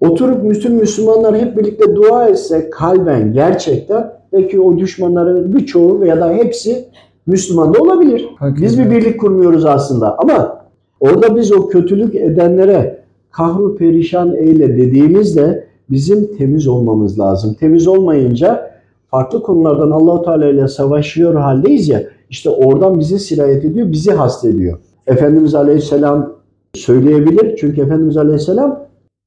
Oturup 0.00 0.50
bütün 0.50 0.74
Müslümanlar 0.74 1.36
hep 1.36 1.56
birlikte 1.56 1.96
dua 1.96 2.28
etse 2.28 2.70
kalben 2.70 3.32
gerçekten 3.32 4.12
belki 4.32 4.60
o 4.60 4.78
düşmanların 4.78 5.54
birçoğu 5.56 6.00
veya 6.00 6.20
da 6.20 6.32
hepsi 6.32 6.84
Müslüman 7.26 7.74
da 7.74 7.78
olabilir. 7.78 8.28
Biz 8.60 8.78
bir 8.78 8.90
birlik 8.90 9.20
kurmuyoruz 9.20 9.64
aslında 9.64 10.18
ama 10.18 10.64
orada 11.00 11.36
biz 11.36 11.52
o 11.52 11.68
kötülük 11.68 12.14
edenlere 12.14 13.03
kahru 13.36 13.76
perişan 13.76 14.36
eyle 14.36 14.76
dediğimizde 14.76 15.66
bizim 15.90 16.36
temiz 16.36 16.68
olmamız 16.68 17.20
lazım. 17.20 17.54
Temiz 17.54 17.88
olmayınca 17.88 18.70
farklı 19.10 19.42
konulardan 19.42 19.90
Allahu 19.90 20.22
Teala 20.22 20.48
ile 20.48 20.68
savaşıyor 20.68 21.34
haldeyiz 21.34 21.88
ya 21.88 22.02
işte 22.30 22.50
oradan 22.50 23.00
bizi 23.00 23.18
sirayet 23.18 23.64
ediyor, 23.64 23.92
bizi 23.92 24.12
hastediyor. 24.12 24.78
Efendimiz 25.06 25.54
Aleyhisselam 25.54 26.32
söyleyebilir 26.74 27.56
çünkü 27.56 27.80
Efendimiz 27.80 28.16
Aleyhisselam 28.16 28.80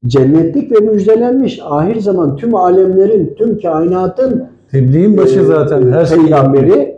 cennetlik 0.06 0.72
ve 0.72 0.80
müjdelenmiş. 0.80 1.60
Ahir 1.64 2.00
zaman 2.00 2.36
tüm 2.36 2.56
alemlerin, 2.56 3.36
tüm 3.38 3.60
kainatın 3.60 4.44
Tebliğin 4.72 5.18
başı 5.18 5.40
e, 5.40 5.44
zaten 5.44 5.92
her 5.92 6.06
şey 6.06 6.18
peygamberi 6.18 6.98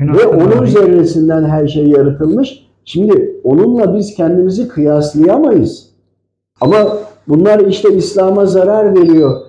ve 0.00 0.26
onun 0.26 0.66
zerresinden 0.66 1.44
her 1.44 1.68
şey 1.68 1.86
yaratılmış. 1.86 2.66
Şimdi 2.84 3.40
onunla 3.44 3.94
biz 3.96 4.14
kendimizi 4.14 4.68
kıyaslayamayız. 4.68 5.93
Ama 6.60 6.98
bunlar 7.28 7.60
işte 7.60 7.94
İslam'a 7.94 8.46
zarar 8.46 8.94
veriyor, 8.94 9.40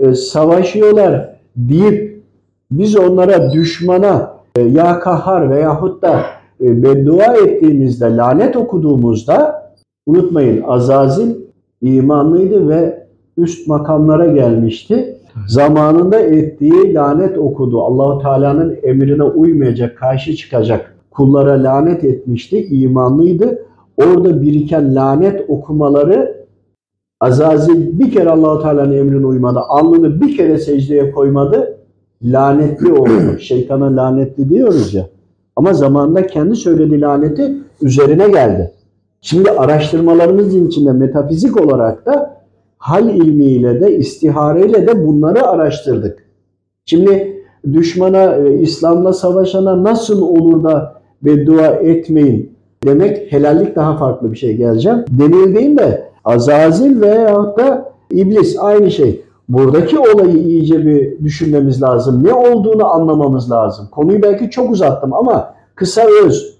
e, 0.00 0.14
savaşıyorlar 0.14 1.36
deyip 1.56 2.22
biz 2.70 2.96
onlara 2.96 3.52
düşmana 3.52 4.34
e, 4.56 4.62
ya 4.62 5.00
kahar 5.00 5.50
veyahut 5.50 6.02
da 6.02 6.20
e, 6.60 6.82
beddua 6.82 7.36
ettiğimizde, 7.36 8.16
lanet 8.16 8.56
okuduğumuzda 8.56 9.64
unutmayın 10.06 10.62
Azazil 10.62 11.34
imanlıydı 11.82 12.68
ve 12.68 13.06
üst 13.36 13.68
makamlara 13.68 14.26
gelmişti. 14.26 15.18
Zamanında 15.48 16.18
ettiği 16.20 16.94
lanet 16.94 17.38
okudu. 17.38 17.82
Allahu 17.82 18.22
Teala'nın 18.22 18.76
emrine 18.82 19.22
uymayacak, 19.22 19.98
karşı 19.98 20.36
çıkacak 20.36 20.94
kullara 21.10 21.62
lanet 21.62 22.04
etmişti, 22.04 22.66
imanlıydı. 22.70 23.58
Orada 23.96 24.42
biriken 24.42 24.94
lanet 24.94 25.44
okumaları 25.48 26.43
Azazil 27.24 27.98
bir 27.98 28.12
kere 28.12 28.30
Allahu 28.30 28.62
Teala'nın 28.62 28.92
emrine 28.92 29.26
uymadı. 29.26 29.58
Alnını 29.68 30.20
bir 30.20 30.36
kere 30.36 30.58
secdeye 30.58 31.10
koymadı. 31.10 31.76
Lanetli 32.22 32.92
oldu. 32.92 33.10
Şeytana 33.40 33.96
lanetli 33.96 34.48
diyoruz 34.48 34.94
ya. 34.94 35.08
Ama 35.56 35.72
zamanında 35.72 36.26
kendi 36.26 36.56
söylediği 36.56 37.00
laneti 37.00 37.52
üzerine 37.82 38.28
geldi. 38.28 38.72
Şimdi 39.20 39.50
araştırmalarımızın 39.50 40.66
içinde 40.66 40.92
metafizik 40.92 41.60
olarak 41.60 42.06
da 42.06 42.40
hal 42.78 43.08
ilmiyle 43.08 43.80
de 43.80 43.96
istihareyle 43.96 44.86
de 44.86 45.06
bunları 45.06 45.46
araştırdık. 45.46 46.24
Şimdi 46.84 47.42
düşmana, 47.72 48.34
e, 48.34 48.58
İslam'la 48.58 49.12
savaşana 49.12 49.84
nasıl 49.84 50.22
olur 50.22 50.64
da 50.64 50.94
beddua 51.22 51.66
etmeyin 51.66 52.52
demek 52.84 53.32
helallik 53.32 53.76
daha 53.76 53.96
farklı 53.96 54.32
bir 54.32 54.36
şey 54.36 54.56
geleceğim. 54.56 55.04
Denildiğinde 55.10 56.13
Azazil 56.24 57.00
veyahut 57.00 57.58
da 57.58 57.92
iblis 58.10 58.56
aynı 58.60 58.90
şey. 58.90 59.24
Buradaki 59.48 59.98
olayı 59.98 60.36
iyice 60.36 60.86
bir 60.86 61.24
düşünmemiz 61.24 61.82
lazım. 61.82 62.24
Ne 62.24 62.32
olduğunu 62.32 62.86
anlamamız 62.86 63.50
lazım. 63.50 63.88
Konuyu 63.92 64.22
belki 64.22 64.50
çok 64.50 64.70
uzattım 64.70 65.12
ama 65.12 65.54
kısa 65.74 66.02
öz. 66.26 66.58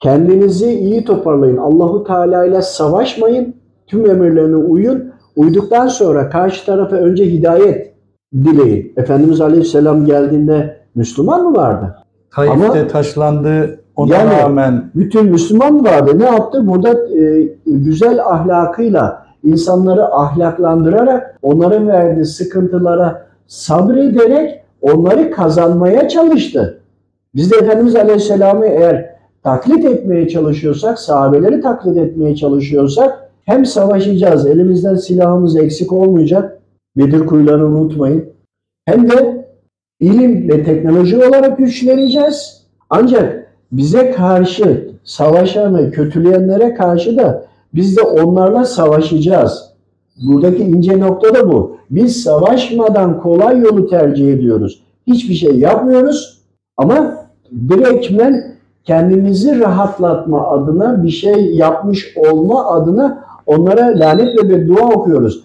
Kendinizi 0.00 0.72
iyi 0.72 1.04
toparlayın. 1.04 1.56
Allahu 1.56 2.04
Teala 2.04 2.44
ile 2.44 2.62
savaşmayın. 2.62 3.54
Tüm 3.86 4.10
emirlerine 4.10 4.56
uyun. 4.56 5.12
Uyduktan 5.36 5.86
sonra 5.86 6.28
karşı 6.28 6.66
tarafa 6.66 6.96
önce 6.96 7.24
hidayet 7.24 7.94
dileyin. 8.34 8.92
Efendimiz 8.96 9.40
Aleyhisselam 9.40 10.06
geldiğinde 10.06 10.80
Müslüman 10.94 11.44
mı 11.44 11.56
vardı? 11.56 11.96
Taif'te 12.34 12.66
Ama- 12.66 12.86
taşlandı. 12.88 13.79
Ona 13.96 14.14
Yani- 14.14 14.30
rağmen 14.30 14.90
Bütün 14.94 15.26
Müslüman 15.26 15.84
vardı. 15.84 16.18
Ne 16.18 16.24
yaptı? 16.24 16.66
Burada 16.66 16.90
e, 17.18 17.48
güzel 17.66 18.26
ahlakıyla 18.26 19.26
insanları 19.44 20.14
ahlaklandırarak 20.14 21.38
onların 21.42 21.88
verdiği 21.88 22.24
sıkıntılara 22.24 23.26
sabrederek 23.46 24.60
onları 24.82 25.30
kazanmaya 25.30 26.08
çalıştı. 26.08 26.80
Biz 27.34 27.52
de 27.52 27.56
Efendimiz 27.56 27.96
Aleyhisselam'ı 27.96 28.66
eğer 28.66 29.10
taklit 29.42 29.84
etmeye 29.84 30.28
çalışıyorsak, 30.28 30.98
sahabeleri 30.98 31.60
taklit 31.60 31.96
etmeye 31.96 32.36
çalışıyorsak 32.36 33.30
hem 33.44 33.66
savaşacağız, 33.66 34.46
elimizden 34.46 34.94
silahımız 34.94 35.56
eksik 35.56 35.92
olmayacak. 35.92 36.58
Bedir 36.96 37.26
kuyularını 37.26 37.66
unutmayın. 37.80 38.24
Hem 38.86 39.10
de 39.10 39.46
ilim 40.00 40.48
ve 40.48 40.64
teknoloji 40.64 41.16
olarak 41.16 41.58
güçleneceğiz. 41.58 42.66
Ancak 42.90 43.49
bize 43.72 44.10
karşı 44.10 44.90
savaşan 45.04 45.78
ve 45.78 45.90
kötüleyenlere 45.90 46.74
karşı 46.74 47.16
da 47.16 47.44
biz 47.74 47.96
de 47.96 48.02
onlarla 48.02 48.64
savaşacağız. 48.64 49.70
Buradaki 50.28 50.62
ince 50.62 51.00
nokta 51.00 51.34
da 51.34 51.52
bu. 51.52 51.76
Biz 51.90 52.22
savaşmadan 52.22 53.20
kolay 53.20 53.58
yolu 53.58 53.86
tercih 53.86 54.32
ediyoruz. 54.32 54.82
Hiçbir 55.06 55.34
şey 55.34 55.58
yapmıyoruz 55.58 56.40
ama 56.76 57.16
direktmen 57.68 58.54
kendimizi 58.84 59.60
rahatlatma 59.60 60.48
adına 60.48 61.02
bir 61.02 61.10
şey 61.10 61.54
yapmış 61.54 62.16
olma 62.16 62.66
adına 62.66 63.24
onlara 63.46 63.86
lanet 63.86 64.44
ve 64.44 64.50
beddua 64.50 64.88
okuyoruz. 64.88 65.44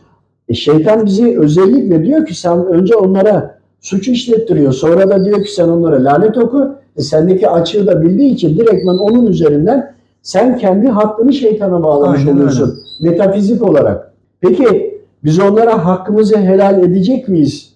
E 0.50 0.54
şeytan 0.54 1.06
bizi 1.06 1.40
özellikle 1.40 2.06
diyor 2.06 2.26
ki 2.26 2.40
sen 2.40 2.66
önce 2.66 2.96
onlara 2.96 3.55
suç 3.86 4.08
işlettiriyor. 4.08 4.74
Sonra 4.74 5.10
da 5.10 5.26
diyor 5.26 5.44
ki 5.44 5.54
sen 5.54 5.68
onlara 5.68 6.04
lanet 6.04 6.38
oku. 6.38 6.76
E 6.98 7.02
sendeki 7.02 7.50
açığı 7.50 7.88
da 7.88 8.02
bildiği 8.02 8.34
için 8.34 8.58
direktmen 8.58 8.98
onun 8.98 9.26
üzerinden 9.26 9.96
sen 10.22 10.58
kendi 10.58 10.88
hakkını 10.88 11.34
şeytana 11.34 11.84
bağlamış 11.84 12.20
Aynen 12.20 12.34
oluyorsun. 12.34 12.80
Metafizik 13.02 13.70
olarak. 13.70 14.14
Peki 14.42 15.00
biz 15.24 15.40
onlara 15.40 15.86
hakkımızı 15.86 16.38
helal 16.38 16.84
edecek 16.84 17.28
miyiz 17.28 17.74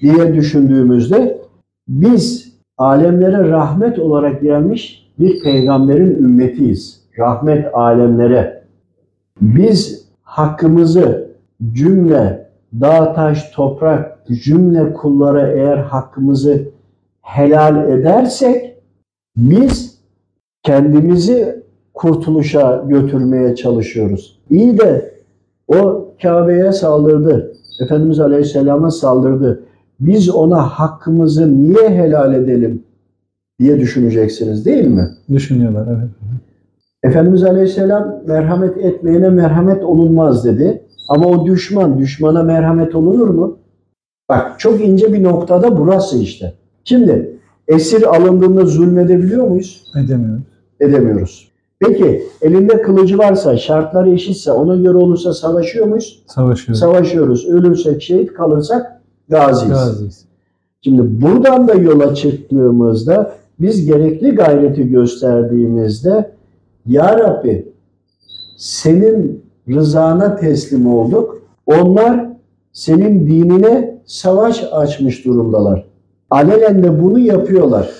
diye 0.00 0.34
düşündüğümüzde 0.34 1.38
biz 1.88 2.52
alemlere 2.78 3.48
rahmet 3.48 3.98
olarak 3.98 4.42
gelmiş 4.42 5.08
bir 5.18 5.42
peygamberin 5.42 6.16
ümmetiyiz. 6.16 7.00
Rahmet 7.18 7.74
alemlere. 7.74 8.62
Biz 9.40 10.06
hakkımızı 10.22 11.30
cümle 11.72 12.48
dağ, 12.80 13.12
taş, 13.12 13.50
toprak 13.50 14.15
cümle 14.34 14.92
kullara 14.92 15.48
eğer 15.52 15.76
hakkımızı 15.76 16.62
helal 17.22 17.90
edersek 17.90 18.76
biz 19.36 19.98
kendimizi 20.62 21.62
kurtuluşa 21.94 22.84
götürmeye 22.88 23.54
çalışıyoruz. 23.56 24.38
İyi 24.50 24.78
de 24.78 25.14
o 25.68 26.08
Kabe'ye 26.22 26.72
saldırdı. 26.72 27.52
Efendimiz 27.82 28.20
Aleyhisselam'a 28.20 28.90
saldırdı. 28.90 29.62
Biz 30.00 30.30
ona 30.30 30.62
hakkımızı 30.62 31.58
niye 31.64 31.88
helal 31.88 32.34
edelim 32.34 32.82
diye 33.60 33.80
düşüneceksiniz 33.80 34.66
değil 34.66 34.86
mi? 34.86 35.08
düşünüyorlar. 35.32 35.86
Evet. 35.90 36.08
Efendimiz 37.02 37.44
Aleyhisselam 37.44 38.22
merhamet 38.26 38.76
etmeyene 38.76 39.30
merhamet 39.30 39.84
olunmaz 39.84 40.44
dedi. 40.44 40.82
Ama 41.08 41.26
o 41.26 41.46
düşman, 41.46 41.98
düşmana 41.98 42.42
merhamet 42.42 42.94
olunur 42.94 43.28
mu? 43.28 43.58
Bak 44.28 44.60
çok 44.60 44.80
ince 44.80 45.12
bir 45.12 45.22
noktada 45.22 45.78
burası 45.78 46.18
işte. 46.18 46.54
Şimdi 46.84 47.38
esir 47.68 48.16
alındığında 48.16 48.64
zulmedebiliyor 48.64 49.48
muyuz? 49.48 49.84
Edemiyoruz. 50.04 50.42
Edemiyoruz. 50.80 51.48
Peki 51.80 52.22
elinde 52.42 52.82
kılıcı 52.82 53.18
varsa, 53.18 53.56
şartları 53.56 54.10
eşitse, 54.10 54.52
ona 54.52 54.76
göre 54.76 54.96
olursa 54.96 55.34
savaşıyor 55.34 55.86
muyuz? 55.86 56.22
Savaşıyoruz. 56.26 56.80
Savaşıyoruz. 56.80 57.46
Ölürsek, 57.48 58.02
şehit 58.02 58.32
kalırsak 58.32 59.00
gaziyiz. 59.28 59.74
Gaziyiz. 59.74 60.24
Şimdi 60.82 61.22
buradan 61.22 61.68
da 61.68 61.74
yola 61.74 62.14
çıktığımızda 62.14 63.34
biz 63.60 63.86
gerekli 63.86 64.30
gayreti 64.30 64.88
gösterdiğimizde 64.88 66.30
Ya 66.86 67.18
Rabbi 67.18 67.72
senin 68.56 69.44
rızana 69.68 70.36
teslim 70.36 70.94
olduk. 70.94 71.42
Onlar 71.66 72.26
senin 72.72 73.26
dinine 73.26 73.95
savaş 74.06 74.64
açmış 74.72 75.24
durumdalar. 75.24 75.84
Alelen 76.30 76.82
de 76.82 77.02
bunu 77.02 77.18
yapıyorlar. 77.18 77.90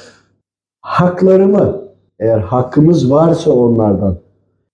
Haklarımı 0.81 1.83
eğer 2.19 2.39
hakkımız 2.39 3.11
varsa 3.11 3.53
onlardan 3.53 4.17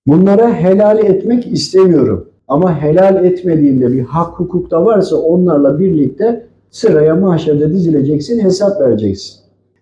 bunlara 0.07 0.55
helal 0.55 0.99
etmek 0.99 1.53
istemiyorum. 1.53 2.29
Ama 2.49 2.81
helal 2.83 3.25
etmediğinde 3.25 3.93
bir 3.93 4.03
hak 4.03 4.41
hukuk 4.41 4.71
da 4.71 4.85
varsa 4.85 5.17
onlarla 5.17 5.79
birlikte 5.79 6.47
sıraya 6.71 7.15
mahşerde 7.15 7.73
dizileceksin, 7.73 8.41
hesap 8.41 8.81
vereceksin. 8.81 9.41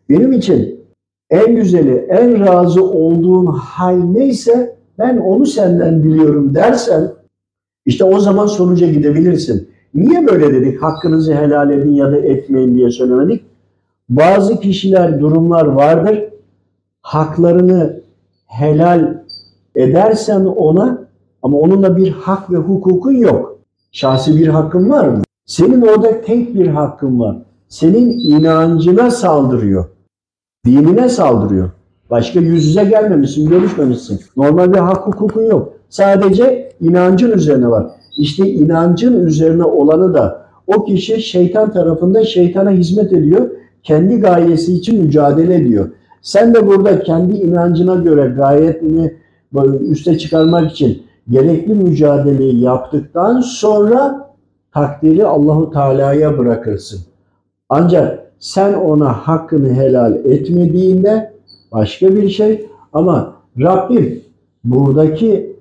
Benim 0.09 0.33
için 0.33 0.81
en 1.31 1.57
güzeli, 1.57 1.95
en 1.95 2.47
razı 2.47 2.85
olduğun 2.85 3.47
hal 3.47 3.97
neyse 3.97 4.77
ben 4.99 5.17
onu 5.17 5.47
senden 5.47 6.03
diliyorum 6.03 6.55
dersen 6.55 7.13
işte 7.87 8.05
o 8.05 8.21
zaman 8.21 8.47
sonuca 8.47 8.87
gidebilirsin. 8.87 9.69
Niye 9.95 10.27
böyle 10.27 10.55
dedik? 10.55 10.83
Hakkınızı 10.83 11.35
helal 11.35 11.71
edin 11.71 11.95
ya 11.95 12.13
da 12.13 12.17
etmeyin 12.17 12.75
diye 12.75 12.91
söylemedik. 12.91 13.45
Bazı 14.09 14.61
kişiler, 14.61 15.21
durumlar 15.21 15.65
vardır. 15.65 16.25
Haklarını 17.03 18.01
helal 18.47 19.15
edersen 19.75 20.45
ona 20.45 21.09
ama 21.43 21.59
onunla 21.59 21.97
bir 21.97 22.11
hak 22.11 22.51
ve 22.53 22.57
hukukun 22.57 23.13
yok. 23.13 23.59
Şahsi 23.93 24.37
bir 24.37 24.49
hakkın 24.49 24.91
var 24.91 25.09
mı? 25.09 25.23
Senin 25.47 25.83
orada 25.83 26.21
tek 26.21 26.55
bir 26.55 26.67
hakkın 26.67 27.21
var. 27.21 27.37
Senin 27.69 28.11
inancına 28.11 29.11
saldırıyor. 29.11 29.85
Dinine 30.67 31.09
saldırıyor. 31.09 31.71
Başka 32.11 32.41
yüz 32.41 32.67
yüze 32.67 32.85
gelmemişsin, 32.85 33.49
görüşmemişsin. 33.49 34.21
Normal 34.37 34.73
bir 34.73 34.79
hak 34.79 35.07
hukukun 35.07 35.43
yok. 35.43 35.73
Sadece 35.89 36.73
inancın 36.81 37.33
üzerine 37.33 37.69
var. 37.71 37.87
İşte 38.19 38.49
inancın 38.49 39.27
üzerine 39.27 39.65
olanı 39.65 40.15
da 40.15 40.47
o 40.67 40.85
kişi 40.85 41.23
şeytan 41.23 41.73
tarafında 41.73 42.25
şeytana 42.25 42.71
hizmet 42.71 43.13
ediyor. 43.13 43.51
Kendi 43.83 44.17
gayesi 44.17 44.75
için 44.75 45.03
mücadele 45.05 45.55
ediyor. 45.55 45.91
Sen 46.23 46.55
de 46.55 46.67
burada 46.67 47.03
kendi 47.03 47.37
inancına 47.37 47.95
göre 47.95 48.35
gayetini 48.37 49.15
üste 49.81 50.19
çıkarmak 50.19 50.73
için 50.73 51.03
gerekli 51.31 51.75
mücadeleyi 51.75 52.61
yaptıktan 52.61 53.41
sonra 53.41 54.31
takdiri 54.75 55.25
Allahu 55.25 55.71
Teala'ya 55.71 56.39
bırakırsın. 56.39 57.01
Ancak 57.69 58.33
sen 58.39 58.75
ona 58.75 59.13
hakkını 59.13 59.73
helal 59.73 60.15
etmediğinde 60.15 61.33
başka 61.73 62.17
bir 62.17 62.29
şey 62.29 62.67
ama 62.93 63.37
Rabbim 63.59 64.23
buradaki 64.65 65.57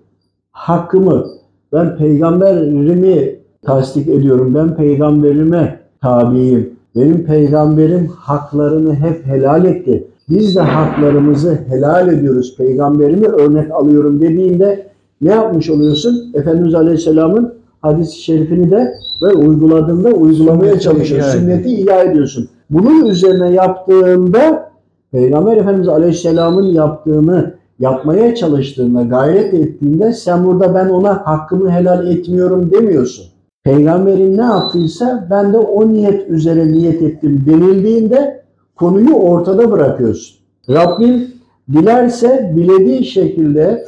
hakkımı 0.51 1.38
ben 1.73 1.97
peygamberimi 1.97 3.35
tasdik 3.61 4.07
ediyorum. 4.07 4.55
Ben 4.55 4.75
peygamberime 4.75 5.79
tabiyim. 6.01 6.69
Benim 6.95 7.23
peygamberim 7.23 8.07
haklarını 8.07 8.95
hep 8.95 9.25
helal 9.25 9.65
etti. 9.65 10.07
biz 10.29 10.55
de 10.55 10.59
haklarımızı 10.61 11.59
helal 11.67 12.07
ediyoruz. 12.07 12.55
Peygamberimi 12.57 13.27
örnek 13.27 13.71
alıyorum 13.71 14.21
dediğinde 14.21 14.87
ne 15.21 15.29
yapmış 15.29 15.69
oluyorsun? 15.69 16.31
Efendimiz 16.33 16.75
Aleyhisselam'ın 16.75 17.53
hadis-i 17.81 18.21
şerifini 18.21 18.71
de 18.71 18.93
ve 19.23 19.33
uyguladığında 19.33 20.09
uygulamaya 20.09 20.79
çalışıyorsun. 20.79 21.39
Sünneti 21.39 21.69
ihya 21.69 22.03
ediyorsun. 22.03 22.47
Bunun 22.69 23.05
üzerine 23.05 23.51
yaptığında 23.51 24.69
Peygamber 25.11 25.57
Efendimiz 25.57 25.87
Aleyhisselam'ın 25.87 26.65
yaptığını 26.65 27.53
yapmaya 27.79 28.35
çalıştığında, 28.35 29.01
gayret 29.01 29.53
ettiğinde 29.53 30.13
sen 30.13 30.45
burada 30.45 30.75
ben 30.75 30.89
ona 30.89 31.27
hakkımı 31.27 31.71
helal 31.71 32.07
etmiyorum 32.07 32.71
demiyorsun. 32.71 33.25
Peygamberin 33.63 34.37
ne 34.37 34.41
yaptıysa 34.41 35.27
ben 35.31 35.53
de 35.53 35.57
o 35.57 35.89
niyet 35.89 36.29
üzere 36.29 36.67
niyet 36.71 37.01
ettim 37.01 37.43
denildiğinde 37.45 38.43
konuyu 38.75 39.13
ortada 39.13 39.71
bırakıyorsun. 39.71 40.37
Rabbim 40.69 41.27
dilerse 41.73 42.53
dilediği 42.55 43.05
şekilde 43.05 43.85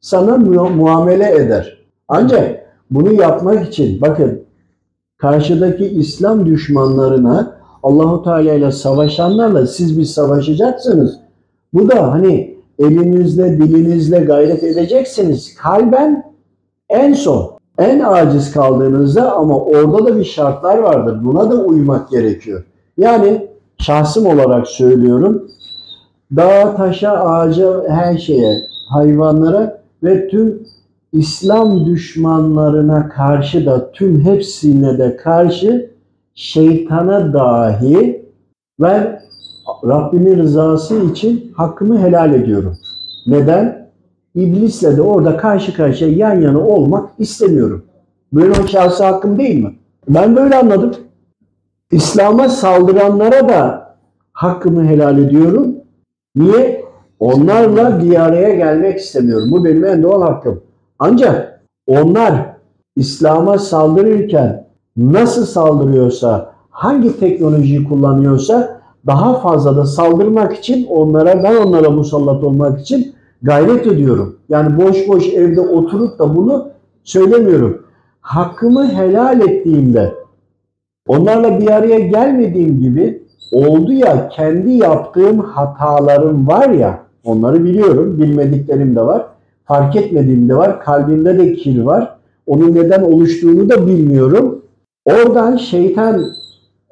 sana 0.00 0.36
mu- 0.36 0.70
muamele 0.70 1.34
eder. 1.34 1.78
Ancak 2.08 2.62
bunu 2.90 3.12
yapmak 3.12 3.68
için 3.68 4.00
bakın 4.00 4.42
karşıdaki 5.18 5.84
İslam 5.86 6.46
düşmanlarına 6.46 7.56
Allahu 7.82 8.22
Teala 8.22 8.52
ile 8.52 8.72
savaşanlarla 8.72 9.66
siz 9.66 9.98
bir 9.98 10.04
savaşacaksınız. 10.04 11.18
Bu 11.72 11.90
da 11.90 12.12
hani 12.12 12.58
elinizle, 12.82 13.58
dilinizle 13.58 14.18
gayret 14.18 14.62
edeceksiniz. 14.62 15.54
Kalben 15.54 16.32
en 16.88 17.12
son, 17.12 17.50
en 17.78 18.00
aciz 18.00 18.52
kaldığınızda 18.52 19.32
ama 19.32 19.58
orada 19.58 20.06
da 20.06 20.16
bir 20.16 20.24
şartlar 20.24 20.78
vardır. 20.78 21.24
Buna 21.24 21.50
da 21.50 21.54
uymak 21.54 22.10
gerekiyor. 22.10 22.64
Yani 22.98 23.48
şahsım 23.78 24.26
olarak 24.26 24.68
söylüyorum. 24.68 25.48
Dağa, 26.36 26.76
taşa, 26.76 27.12
ağaca, 27.12 27.88
her 27.88 28.18
şeye, 28.18 28.58
hayvanlara 28.88 29.82
ve 30.02 30.28
tüm 30.28 30.62
İslam 31.12 31.86
düşmanlarına 31.86 33.08
karşı 33.08 33.66
da 33.66 33.92
tüm 33.92 34.20
hepsine 34.20 34.98
de 34.98 35.16
karşı 35.16 35.90
şeytana 36.34 37.32
dahi 37.32 38.26
ve 38.80 39.21
Rabbimin 39.84 40.38
rızası 40.38 41.04
için 41.04 41.52
hakkımı 41.56 41.98
helal 41.98 42.34
ediyorum. 42.34 42.76
Neden? 43.26 43.88
İblisle 44.34 44.96
de 44.96 45.02
orada 45.02 45.36
karşı 45.36 45.76
karşıya 45.76 46.10
yan 46.10 46.40
yana 46.40 46.58
olmak 46.58 47.10
istemiyorum. 47.18 47.84
Böyle 48.32 48.50
o 48.50 48.66
şahsi 48.66 49.04
hakkım 49.04 49.38
değil 49.38 49.64
mi? 49.64 49.74
Ben 50.08 50.36
böyle 50.36 50.56
anladım. 50.56 50.94
İslam'a 51.90 52.48
saldıranlara 52.48 53.48
da 53.48 53.94
hakkımı 54.32 54.84
helal 54.84 55.18
ediyorum. 55.18 55.74
Niye? 56.36 56.84
Onlarla 57.20 58.02
bir 58.02 58.22
araya 58.22 58.54
gelmek 58.54 58.98
istemiyorum. 58.98 59.48
Bu 59.50 59.64
benim 59.64 59.84
en 59.84 60.02
doğal 60.02 60.22
hakkım. 60.22 60.62
Ancak 60.98 61.62
onlar 61.86 62.46
İslam'a 62.96 63.58
saldırırken 63.58 64.66
nasıl 64.96 65.46
saldırıyorsa, 65.46 66.52
hangi 66.70 67.20
teknolojiyi 67.20 67.84
kullanıyorsa 67.84 68.81
daha 69.06 69.40
fazla 69.40 69.76
da 69.76 69.86
saldırmak 69.86 70.58
için 70.58 70.86
onlara, 70.86 71.44
ben 71.44 71.56
onlara 71.56 71.90
musallat 71.90 72.44
olmak 72.44 72.80
için 72.80 73.12
gayret 73.42 73.86
ediyorum. 73.86 74.36
Yani 74.48 74.84
boş 74.84 75.08
boş 75.08 75.28
evde 75.28 75.60
oturup 75.60 76.18
da 76.18 76.36
bunu 76.36 76.68
söylemiyorum. 77.04 77.82
Hakkımı 78.20 78.92
helal 78.92 79.40
ettiğimde, 79.40 80.14
onlarla 81.08 81.60
bir 81.60 81.70
araya 81.70 81.98
gelmediğim 81.98 82.80
gibi 82.80 83.22
oldu 83.52 83.92
ya 83.92 84.28
kendi 84.28 84.72
yaptığım 84.72 85.38
hatalarım 85.38 86.48
var 86.48 86.68
ya, 86.68 87.02
onları 87.24 87.64
biliyorum, 87.64 88.18
bilmediklerim 88.18 88.96
de 88.96 89.00
var, 89.00 89.26
fark 89.64 89.96
etmediğim 89.96 90.48
de 90.48 90.56
var, 90.56 90.80
kalbimde 90.80 91.38
de 91.38 91.52
kir 91.52 91.82
var. 91.82 92.16
Onun 92.46 92.74
neden 92.74 93.02
oluştuğunu 93.02 93.70
da 93.70 93.86
bilmiyorum. 93.86 94.62
Oradan 95.04 95.56
şeytan 95.56 96.24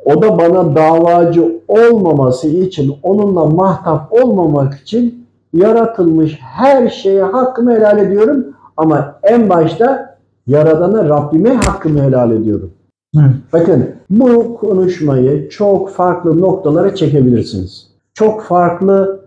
o 0.05 0.23
da 0.23 0.39
bana 0.39 0.77
davacı 0.77 1.61
olmaması 1.69 2.49
için, 2.49 2.95
onunla 3.03 3.47
mahtap 3.47 4.13
olmamak 4.13 4.75
için 4.75 5.27
yaratılmış 5.53 6.39
her 6.41 6.89
şeye 6.89 7.23
hakkımı 7.23 7.75
helal 7.75 7.99
ediyorum. 7.99 8.47
Ama 8.77 9.19
en 9.23 9.49
başta 9.49 10.17
Yaradan'a 10.47 11.09
Rabbime 11.09 11.55
hakkımı 11.55 12.03
helal 12.03 12.33
ediyorum. 12.33 12.71
Evet. 13.17 13.31
Bakın 13.53 13.87
bu 14.11 14.57
konuşmayı 14.57 15.49
çok 15.49 15.91
farklı 15.91 16.41
noktalara 16.41 16.95
çekebilirsiniz. 16.95 17.87
Çok 18.15 18.43
farklı 18.43 19.21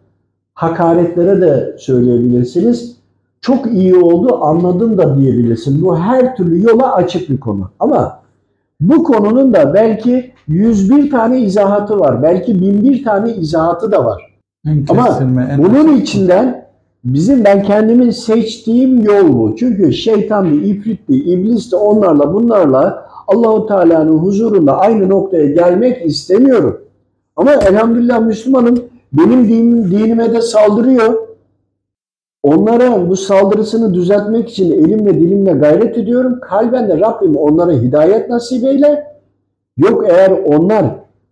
hakaretlere 0.53 1.41
de 1.41 1.75
söyleyebilirsiniz. 1.79 2.97
Çok 3.41 3.73
iyi 3.73 3.95
oldu 3.95 4.39
anladım 4.41 4.97
da 4.97 5.17
diyebilirsin. 5.17 5.81
Bu 5.81 5.97
her 5.97 6.35
türlü 6.35 6.63
yola 6.63 6.93
açık 6.93 7.29
bir 7.29 7.39
konu. 7.39 7.69
Ama 7.79 8.22
bu 8.81 9.03
konunun 9.03 9.53
da 9.53 9.73
belki 9.73 10.31
101 10.47 11.11
tane 11.11 11.41
izahatı 11.41 11.99
var. 11.99 12.23
Belki 12.23 12.61
1001 12.61 13.03
tane 13.03 13.33
izahatı 13.33 13.91
da 13.91 14.05
var. 14.05 14.33
En 14.67 14.85
Ama 14.89 15.19
en 15.51 15.63
Bunun 15.63 15.97
içinden 15.97 16.65
bizim 17.03 17.43
ben 17.43 17.63
kendimin 17.63 18.09
seçtiğim 18.09 19.03
yol 19.03 19.33
bu. 19.33 19.55
Çünkü 19.55 19.93
şeytan 19.93 20.51
bir 20.51 20.61
ifritti, 20.61 21.13
iblis 21.13 21.71
de 21.71 21.75
onlarla 21.75 22.33
bunlarla 22.33 23.05
Allahu 23.27 23.67
Teala'nın 23.67 24.17
huzurunda 24.17 24.79
aynı 24.79 25.09
noktaya 25.09 25.45
gelmek 25.45 26.05
istemiyorum. 26.05 26.81
Ama 27.35 27.53
elhamdülillah 27.53 28.19
Müslümanım 28.19 28.75
benim 29.13 29.47
dinim, 29.47 29.91
dinime 29.91 30.33
de 30.33 30.41
saldırıyor. 30.41 31.32
Onlara 32.43 33.09
bu 33.09 33.15
saldırısını 33.15 33.93
düzeltmek 33.93 34.49
için 34.49 34.71
elimle 34.71 35.13
dilimle 35.13 35.51
gayret 35.51 35.97
ediyorum. 35.97 36.39
Kalben 36.41 36.89
de 36.89 36.99
Rabbim 36.99 37.37
onlara 37.37 37.71
hidayet 37.71 38.29
nasip 38.29 38.63
eyle. 38.63 39.07
Yok 39.77 40.05
eğer 40.09 40.31
onlar 40.31 40.85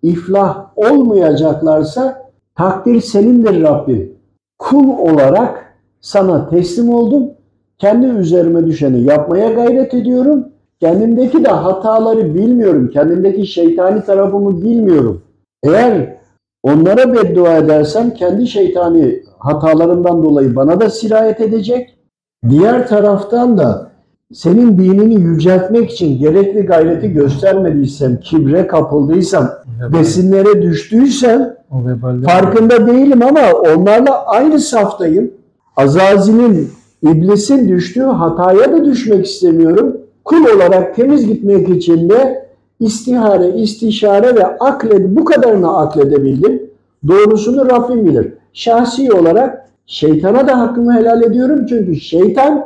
iflah 0.04 0.68
olmayacaklarsa 0.76 2.30
takdir 2.56 3.02
senindir 3.02 3.64
Rabbim. 3.64 4.14
Kul 4.60 4.90
olarak 4.98 5.76
sana 6.02 6.50
teslim 6.50 6.90
oldum. 6.90 7.30
Kendi 7.78 8.06
üzerime 8.06 8.66
düşeni 8.66 9.04
yapmaya 9.04 9.54
gayret 9.54 9.94
ediyorum. 9.94 10.46
Kendimdeki 10.80 11.46
de 11.46 11.50
hataları 11.50 12.36
bilmiyorum. 12.36 12.90
Kendimdeki 12.94 13.48
şeytani 13.48 14.04
tarafımı 14.04 14.62
bilmiyorum. 14.62 15.22
Eğer 15.64 16.18
onlara 16.64 17.14
beddua 17.14 17.58
edersem 17.58 18.14
kendi 18.14 18.48
şeytani 18.48 19.24
hatalarımdan 19.40 20.24
dolayı 20.24 20.56
bana 20.56 20.80
da 20.80 20.90
sirayet 20.90 21.42
edecek. 21.42 21.98
Diğer 22.50 22.88
taraftan 22.88 23.58
da 23.58 23.92
senin 24.34 24.78
dinini 24.78 25.14
yüceltmek 25.14 25.92
için 25.92 26.20
gerekli 26.20 26.62
gayreti 26.62 27.14
göstermediysem, 27.14 28.20
kibre 28.20 28.68
kapıldıysam, 28.68 29.50
besinlere 29.94 30.62
düştüysem 30.62 31.56
farkında 32.26 32.88
değilim 32.88 33.22
ama 33.24 33.42
onlarla 33.52 34.26
aynı 34.26 34.60
saftayım. 34.60 35.32
Azazil'in, 35.78 36.70
iblisin 37.04 37.70
düştüğü 37.70 38.04
hataya 38.04 38.74
da 38.74 38.86
düşmek 38.86 39.26
istemiyorum. 39.26 39.98
Kul 40.26 40.46
olarak 40.56 40.96
temiz 40.96 41.28
gitmek 41.28 41.70
için 41.70 42.10
de 42.10 42.50
istihare, 42.82 43.50
istişare 43.50 44.36
ve 44.36 44.46
aklet 44.46 45.16
bu 45.16 45.26
kadarını 45.26 45.78
akledebildim. 45.78 46.62
Doğrusunu 47.08 47.70
Rabbim 47.70 48.06
bilir. 48.06 48.34
Şahsi 48.54 49.14
olarak 49.14 49.66
şeytana 49.86 50.48
da 50.48 50.60
hakkımı 50.60 50.94
helal 50.94 51.22
ediyorum. 51.22 51.66
Çünkü 51.70 51.96
şeytan 51.96 52.66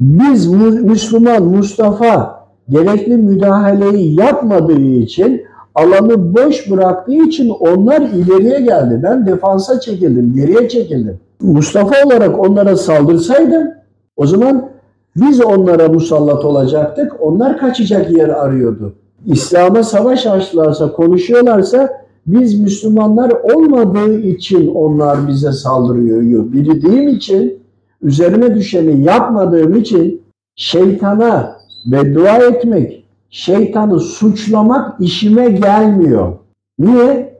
biz 0.00 0.46
Müslüman, 0.82 1.42
Mustafa 1.42 2.46
gerekli 2.68 3.16
müdahaleyi 3.16 4.20
yapmadığı 4.20 4.80
için 4.80 5.42
alanı 5.74 6.34
boş 6.34 6.70
bıraktığı 6.70 7.14
için 7.14 7.48
onlar 7.48 8.00
ileriye 8.00 8.60
geldi. 8.60 9.00
Ben 9.02 9.26
defansa 9.26 9.80
çekildim, 9.80 10.34
geriye 10.34 10.68
çekildim. 10.68 11.20
Mustafa 11.40 12.06
olarak 12.06 12.38
onlara 12.38 12.76
saldırsaydım 12.76 13.68
o 14.16 14.26
zaman 14.26 14.68
biz 15.16 15.44
onlara 15.44 15.88
musallat 15.88 16.44
olacaktık. 16.44 17.12
Onlar 17.20 17.58
kaçacak 17.58 18.10
yer 18.10 18.28
arıyordu. 18.28 18.94
İslam'a 19.26 19.82
savaş 19.82 20.26
açtılarsa, 20.26 20.92
konuşuyorlarsa 20.92 22.06
biz 22.26 22.60
Müslümanlar 22.60 23.30
olmadığı 23.30 24.18
için 24.20 24.74
onlar 24.74 25.28
bize 25.28 25.52
saldırıyor. 25.52 26.52
Bildiğim 26.52 27.08
için, 27.08 27.62
üzerime 28.02 28.54
düşeni 28.54 29.04
yapmadığım 29.04 29.74
için 29.74 30.22
şeytana 30.56 31.56
beddua 31.86 32.38
etmek, 32.38 33.04
şeytanı 33.30 34.00
suçlamak 34.00 35.00
işime 35.00 35.50
gelmiyor. 35.50 36.32
Niye? 36.78 37.36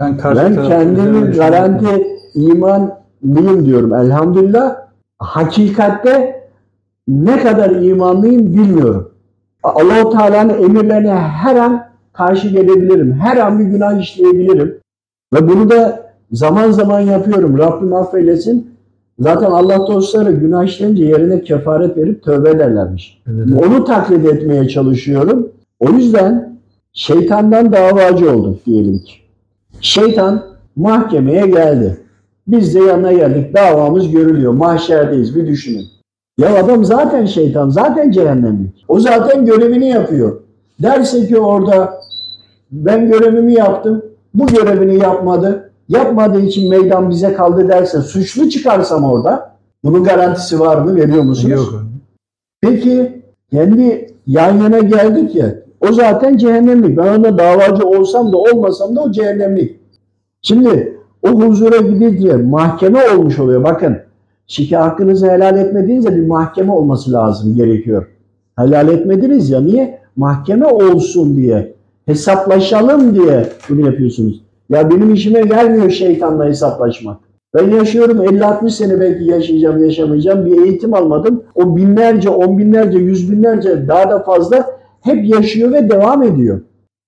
ben, 0.00 0.18
Ben 0.56 0.68
kendimi 0.68 1.18
üzerine 1.18 1.36
garanti 1.36 2.06
imanlıyım 2.34 3.66
diyorum 3.66 3.94
elhamdülillah. 3.94 4.76
Hakikatte 5.18 6.48
ne 7.08 7.42
kadar 7.42 7.70
imanlıyım 7.70 8.54
bilmiyorum. 8.54 9.07
Allahu 9.74 10.10
Teala'nın 10.10 10.62
emirlerine 10.62 11.14
her 11.14 11.56
an 11.56 11.88
karşı 12.12 12.48
gelebilirim. 12.48 13.12
Her 13.12 13.36
an 13.36 13.58
bir 13.58 13.64
günah 13.64 14.00
işleyebilirim. 14.00 14.78
Ve 15.34 15.48
bunu 15.48 15.70
da 15.70 16.08
Zaman 16.32 16.70
zaman 16.70 17.00
yapıyorum. 17.00 17.58
Rabbim 17.58 17.92
affeylesin. 17.92 18.70
Zaten 19.18 19.50
Allah 19.50 19.86
dostları 19.86 20.32
günah 20.32 20.64
işleyince 20.64 21.04
yerine 21.04 21.42
kefaret 21.42 21.96
verip 21.96 22.22
tövbe 22.22 22.50
ederlermiş. 22.50 23.22
Onu 23.58 23.84
taklit 23.84 24.26
etmeye 24.26 24.68
çalışıyorum. 24.68 25.48
O 25.80 25.90
yüzden 25.90 26.58
şeytandan 26.92 27.72
davacı 27.72 28.36
olduk 28.36 28.66
diyelim 28.66 28.98
ki. 28.98 29.12
Şeytan 29.80 30.44
mahkemeye 30.76 31.46
geldi. 31.46 31.96
Biz 32.46 32.74
de 32.74 32.78
yanına 32.78 33.12
geldik. 33.12 33.54
Davamız 33.54 34.10
görülüyor. 34.10 34.52
Mahşerdeyiz. 34.52 35.36
Bir 35.36 35.46
düşünün. 35.46 35.84
Ya 36.38 36.64
adam 36.64 36.84
zaten 36.84 37.26
şeytan, 37.26 37.68
zaten 37.68 38.10
cehennemlik. 38.10 38.84
O 38.88 39.00
zaten 39.00 39.46
görevini 39.46 39.88
yapıyor. 39.88 40.40
Derse 40.82 41.26
ki 41.26 41.38
orada 41.38 42.00
ben 42.72 43.08
görevimi 43.08 43.54
yaptım, 43.54 44.02
bu 44.34 44.46
görevini 44.46 44.98
yapmadı. 44.98 45.70
Yapmadığı 45.88 46.40
için 46.40 46.70
meydan 46.70 47.10
bize 47.10 47.32
kaldı 47.32 47.68
derse 47.68 48.00
suçlu 48.00 48.48
çıkarsam 48.48 49.04
orada 49.04 49.56
bunun 49.84 50.04
garantisi 50.04 50.60
var 50.60 50.76
mı? 50.78 50.96
Veriyor 50.96 51.22
musunuz? 51.22 51.50
Yok. 51.50 51.84
Peki 52.60 53.22
kendi 53.50 54.14
yan 54.26 54.58
yana 54.58 54.78
geldik 54.78 55.34
ya 55.34 55.54
o 55.80 55.92
zaten 55.92 56.36
cehennemlik. 56.36 56.96
Ben 56.96 57.18
ona 57.18 57.38
davacı 57.38 57.86
olsam 57.86 58.32
da 58.32 58.36
olmasam 58.36 58.96
da 58.96 59.00
o 59.00 59.10
cehennemlik. 59.10 59.80
Şimdi 60.42 60.98
o 61.22 61.28
huzura 61.28 61.76
gidince 61.76 62.36
mahkeme 62.36 63.10
olmuş 63.10 63.38
oluyor. 63.38 63.64
Bakın 63.64 63.96
şike 64.48 64.76
hakkınızı 64.76 65.30
helal 65.30 65.58
etmediğinizde 65.58 66.16
bir 66.16 66.26
mahkeme 66.26 66.72
olması 66.72 67.12
lazım 67.12 67.54
gerekiyor. 67.54 68.06
Helal 68.58 68.88
etmediniz 68.88 69.50
ya 69.50 69.60
niye? 69.60 69.98
Mahkeme 70.16 70.66
olsun 70.66 71.36
diye. 71.36 71.74
Hesaplaşalım 72.06 73.14
diye 73.14 73.46
bunu 73.68 73.86
yapıyorsunuz. 73.86 74.42
Ya 74.70 74.90
benim 74.90 75.14
işime 75.14 75.40
gelmiyor 75.40 75.90
şeytanla 75.90 76.46
hesaplaşmak. 76.46 77.16
Ben 77.54 77.70
yaşıyorum 77.70 78.18
50-60 78.18 78.70
sene 78.70 79.00
belki 79.00 79.24
yaşayacağım, 79.24 79.84
yaşamayacağım. 79.84 80.46
Bir 80.46 80.62
eğitim 80.62 80.94
almadım. 80.94 81.42
O 81.54 81.76
binlerce, 81.76 82.30
on 82.30 82.58
binlerce, 82.58 82.98
yüz 82.98 83.32
binlerce 83.32 83.88
daha 83.88 84.10
da 84.10 84.22
fazla 84.22 84.66
hep 85.00 85.28
yaşıyor 85.28 85.72
ve 85.72 85.90
devam 85.90 86.22
ediyor. 86.22 86.60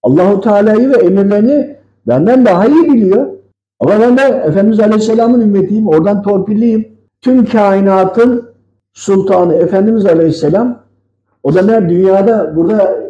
Allahu 0.03 0.41
Teala'yı 0.41 0.91
ve 0.91 0.97
emirlerini 0.97 1.77
benden 2.07 2.47
daha 2.47 2.67
iyi 2.67 2.93
biliyor. 2.93 3.27
Ama 3.81 4.01
ben 4.01 4.17
de 4.17 4.23
Efendimiz 4.23 4.81
Aleyhisselam'ın 4.81 5.41
ümmetiyim. 5.41 5.89
Oradan 5.89 6.23
torpilliyim. 6.23 6.89
Tüm 7.23 7.47
kainatın 7.47 8.51
sultanı 8.93 9.55
Efendimiz 9.55 10.07
Aleyhisselam 10.07 10.83
o 11.43 11.55
da 11.55 11.63
ne 11.63 11.89
dünyada 11.89 12.57
burada 12.57 13.01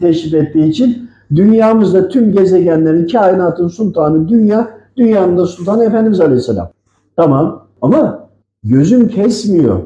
teşrif 0.00 0.34
ettiği 0.34 0.68
için 0.68 1.10
dünyamızda 1.36 2.08
tüm 2.08 2.32
gezegenlerin 2.32 3.06
kainatın 3.06 3.68
sultanı 3.68 4.28
dünya 4.28 4.80
Dünyanın 4.96 5.38
da 5.38 5.46
sultanı 5.46 5.84
Efendimiz 5.84 6.20
Aleyhisselam. 6.20 6.70
Tamam 7.16 7.66
ama 7.82 8.28
gözüm 8.64 9.08
kesmiyor. 9.08 9.80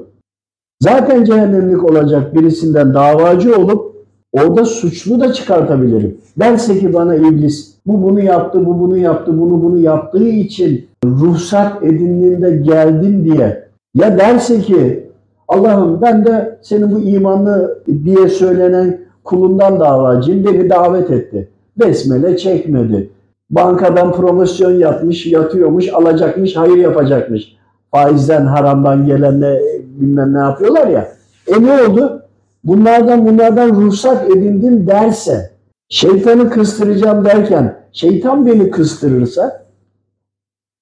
Zaten 0.80 1.24
cehennemlik 1.24 1.84
olacak 1.84 2.34
birisinden 2.34 2.94
davacı 2.94 3.56
olup 3.56 3.94
orada 4.32 4.64
suçlu 4.64 5.20
da 5.20 5.32
çıkartabilirim. 5.32 6.18
Derse 6.38 6.78
ki 6.78 6.94
bana 6.94 7.14
iblis 7.14 7.74
bu 7.86 8.02
bunu 8.02 8.20
yaptı, 8.20 8.66
bu 8.66 8.80
bunu 8.80 8.96
yaptı, 8.96 9.38
bunu 9.38 9.62
bunu 9.62 9.78
yaptığı 9.78 10.28
için 10.28 10.86
ruhsat 11.04 11.82
edindiğinde 11.84 12.50
geldim 12.50 13.24
diye. 13.24 13.63
Ya 13.94 14.18
derse 14.18 14.60
ki 14.60 15.10
Allah'ım 15.48 16.02
ben 16.02 16.24
de 16.24 16.58
senin 16.62 16.92
bu 16.92 17.00
imanlı 17.00 17.82
diye 18.04 18.28
söylenen 18.28 19.00
kulundan 19.24 19.80
davacıyım 19.80 20.44
beni 20.44 20.70
davet 20.70 21.10
etti. 21.10 21.48
Besmele 21.76 22.36
çekmedi. 22.36 23.10
Bankadan 23.50 24.12
promosyon 24.12 24.70
yapmış, 24.70 25.26
yatıyormuş, 25.26 25.88
alacakmış, 25.88 26.56
hayır 26.56 26.76
yapacakmış. 26.76 27.56
Faizden, 27.90 28.46
haramdan 28.46 29.06
gelenle 29.06 29.62
bilmem 29.86 30.34
ne 30.34 30.38
yapıyorlar 30.38 30.86
ya. 30.86 31.08
E 31.46 31.62
ne 31.62 31.82
oldu? 31.82 32.22
Bunlardan 32.64 33.26
bunlardan 33.26 33.68
ruhsat 33.68 34.30
edindim 34.30 34.86
derse, 34.86 35.50
şeytanı 35.88 36.50
kıstıracağım 36.50 37.24
derken, 37.24 37.76
şeytan 37.92 38.46
beni 38.46 38.70
kıstırırsa, 38.70 39.64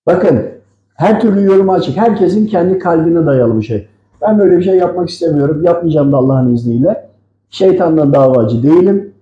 bakın 0.06 0.40
her 0.94 1.20
türlü 1.20 1.44
yorum 1.44 1.70
açık. 1.70 1.96
Herkesin 1.96 2.46
kendi 2.46 2.78
kalbine 2.78 3.26
dayalı 3.26 3.58
bir 3.58 3.66
şey. 3.66 3.88
Ben 4.22 4.38
böyle 4.38 4.58
bir 4.58 4.62
şey 4.62 4.76
yapmak 4.76 5.08
istemiyorum. 5.08 5.62
Yapmayacağım 5.64 6.12
da 6.12 6.16
Allah'ın 6.16 6.54
izniyle. 6.54 7.08
Şeytanla 7.50 8.12
davacı 8.12 8.62
değilim. 8.62 9.12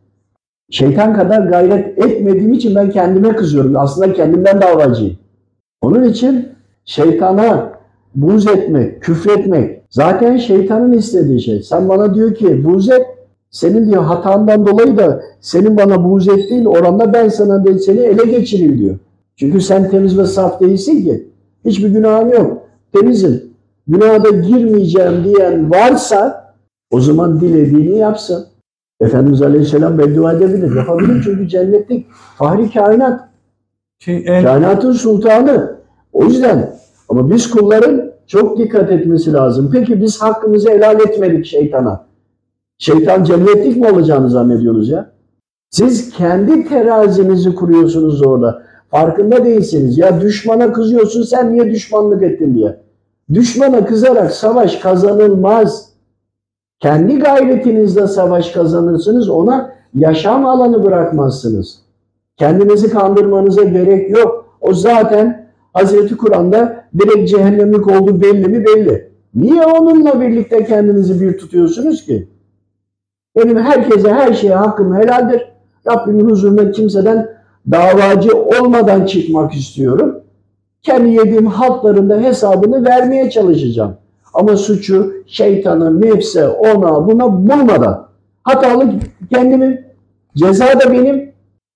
Şeytan 0.71 1.15
kadar 1.15 1.41
gayret 1.41 1.99
etmediğim 1.99 2.53
için 2.53 2.75
ben 2.75 2.91
kendime 2.91 3.37
kızıyorum. 3.37 3.77
Aslında 3.77 4.13
kendimden 4.13 4.61
davacıyım. 4.61 5.17
Onun 5.83 6.03
için 6.03 6.49
şeytana 6.85 7.73
buz 8.15 8.47
etmek, 8.47 9.03
küfretmek 9.03 9.83
zaten 9.91 10.37
şeytanın 10.37 10.93
istediği 10.93 11.41
şey. 11.41 11.63
Sen 11.63 11.89
bana 11.89 12.15
diyor 12.15 12.35
ki 12.35 12.65
buz 12.65 12.91
et, 12.91 13.07
senin 13.51 13.91
diyor 13.91 14.03
hatandan 14.03 14.67
dolayı 14.67 14.97
da 14.97 15.23
senin 15.41 15.77
bana 15.77 16.05
buz 16.05 16.29
ettiğin 16.29 16.65
oranda 16.65 17.13
ben 17.13 17.29
sana 17.29 17.65
de 17.65 17.79
seni 17.79 18.01
ele 18.01 18.25
geçireyim 18.25 18.79
diyor. 18.79 18.99
Çünkü 19.37 19.61
sen 19.61 19.91
temiz 19.91 20.19
ve 20.19 20.27
saf 20.27 20.61
değilsin 20.61 21.05
ki. 21.05 21.30
Hiçbir 21.65 21.89
günahın 21.89 22.29
yok. 22.29 22.69
Temizim. 22.93 23.43
Günaha 23.87 24.25
da 24.25 24.31
girmeyeceğim 24.31 25.25
diyen 25.25 25.71
varsa 25.71 26.55
o 26.91 27.01
zaman 27.01 27.41
dilediğini 27.41 27.99
yapsın. 27.99 28.47
Efendimiz 29.01 29.43
Aleyhisselam 29.43 29.99
beddua 29.99 30.33
edebilir. 30.33 30.77
Yapabilir 30.77 31.23
çünkü 31.25 31.49
cennetlik 31.49 32.07
fahri 32.39 32.71
kainat. 32.71 33.29
Şey, 33.99 34.25
en, 34.27 34.45
Kainatın 34.45 34.93
sultanı. 34.93 35.77
O 36.13 36.25
yüzden 36.25 36.73
ama 37.09 37.31
biz 37.31 37.51
kulların 37.51 38.13
çok 38.27 38.59
dikkat 38.59 38.93
etmesi 38.93 39.33
lazım. 39.33 39.71
Peki 39.73 40.03
biz 40.03 40.23
hakkımızı 40.23 40.71
helal 40.71 41.01
etmedik 41.01 41.47
şeytana. 41.47 42.07
Şeytan 42.79 43.25
cennetlik 43.25 43.77
mi 43.77 43.91
olacağını 43.91 44.31
zannediyorsunuz 44.31 44.89
ya? 44.89 45.11
Siz 45.71 46.11
kendi 46.11 46.69
terazinizi 46.69 47.55
kuruyorsunuz 47.55 48.23
orada. 48.27 48.63
Farkında 48.91 49.45
değilsiniz. 49.45 49.99
Ya 49.99 50.21
düşmana 50.21 50.73
kızıyorsun 50.73 51.23
sen 51.23 51.53
niye 51.53 51.71
düşmanlık 51.71 52.23
ettin 52.23 52.55
diye. 52.55 52.77
Düşmana 53.33 53.87
kızarak 53.87 54.33
savaş 54.33 54.77
kazanılmaz. 54.77 55.91
Kendi 56.79 57.19
gayretinizle 57.19 58.07
savaş 58.07 58.51
kazanırsınız. 58.51 59.29
Ona 59.29 59.73
yaşam 59.95 60.47
alanı 60.47 60.85
bırakmazsınız. 60.85 61.79
Kendinizi 62.37 62.91
kandırmanıza 62.91 63.65
gerek 63.65 64.11
yok. 64.11 64.57
O 64.61 64.75
zaten 64.75 65.51
Hazreti 65.73 66.17
Kur'an'da 66.17 66.85
direkt 66.99 67.31
cehennemlik 67.31 67.87
olduğu 67.87 68.21
belli 68.21 68.49
mi 68.49 68.65
belli. 68.65 69.11
Niye 69.35 69.67
onunla 69.67 70.21
birlikte 70.21 70.65
kendinizi 70.65 71.21
bir 71.21 71.39
tutuyorsunuz 71.39 72.07
ki? 72.07 72.29
Benim 73.37 73.59
herkese 73.59 74.13
her 74.13 74.33
şeye 74.33 74.55
hakkım 74.55 74.97
helaldir. 74.97 75.43
Rabbimin 75.87 76.31
huzurunda 76.31 76.71
kimseden 76.71 77.40
davacı 77.71 78.37
olmadan 78.37 79.07
çıkmak 79.07 79.55
istiyorum. 79.55 80.21
Kendi 80.83 81.11
yediğim 81.11 81.47
halklarında 81.47 82.21
hesabını 82.21 82.85
vermeye 82.85 83.31
çalışacağım. 83.31 83.97
Ama 84.35 84.57
suçu 84.57 85.13
şeytana, 85.27 85.91
nefse, 85.91 86.49
ona, 86.49 87.07
buna 87.09 87.33
bulmadan. 87.33 88.09
Hatalı 88.43 88.93
kendimi, 89.33 89.85
ceza 90.37 90.67
da 90.67 90.93
benim. 90.93 91.31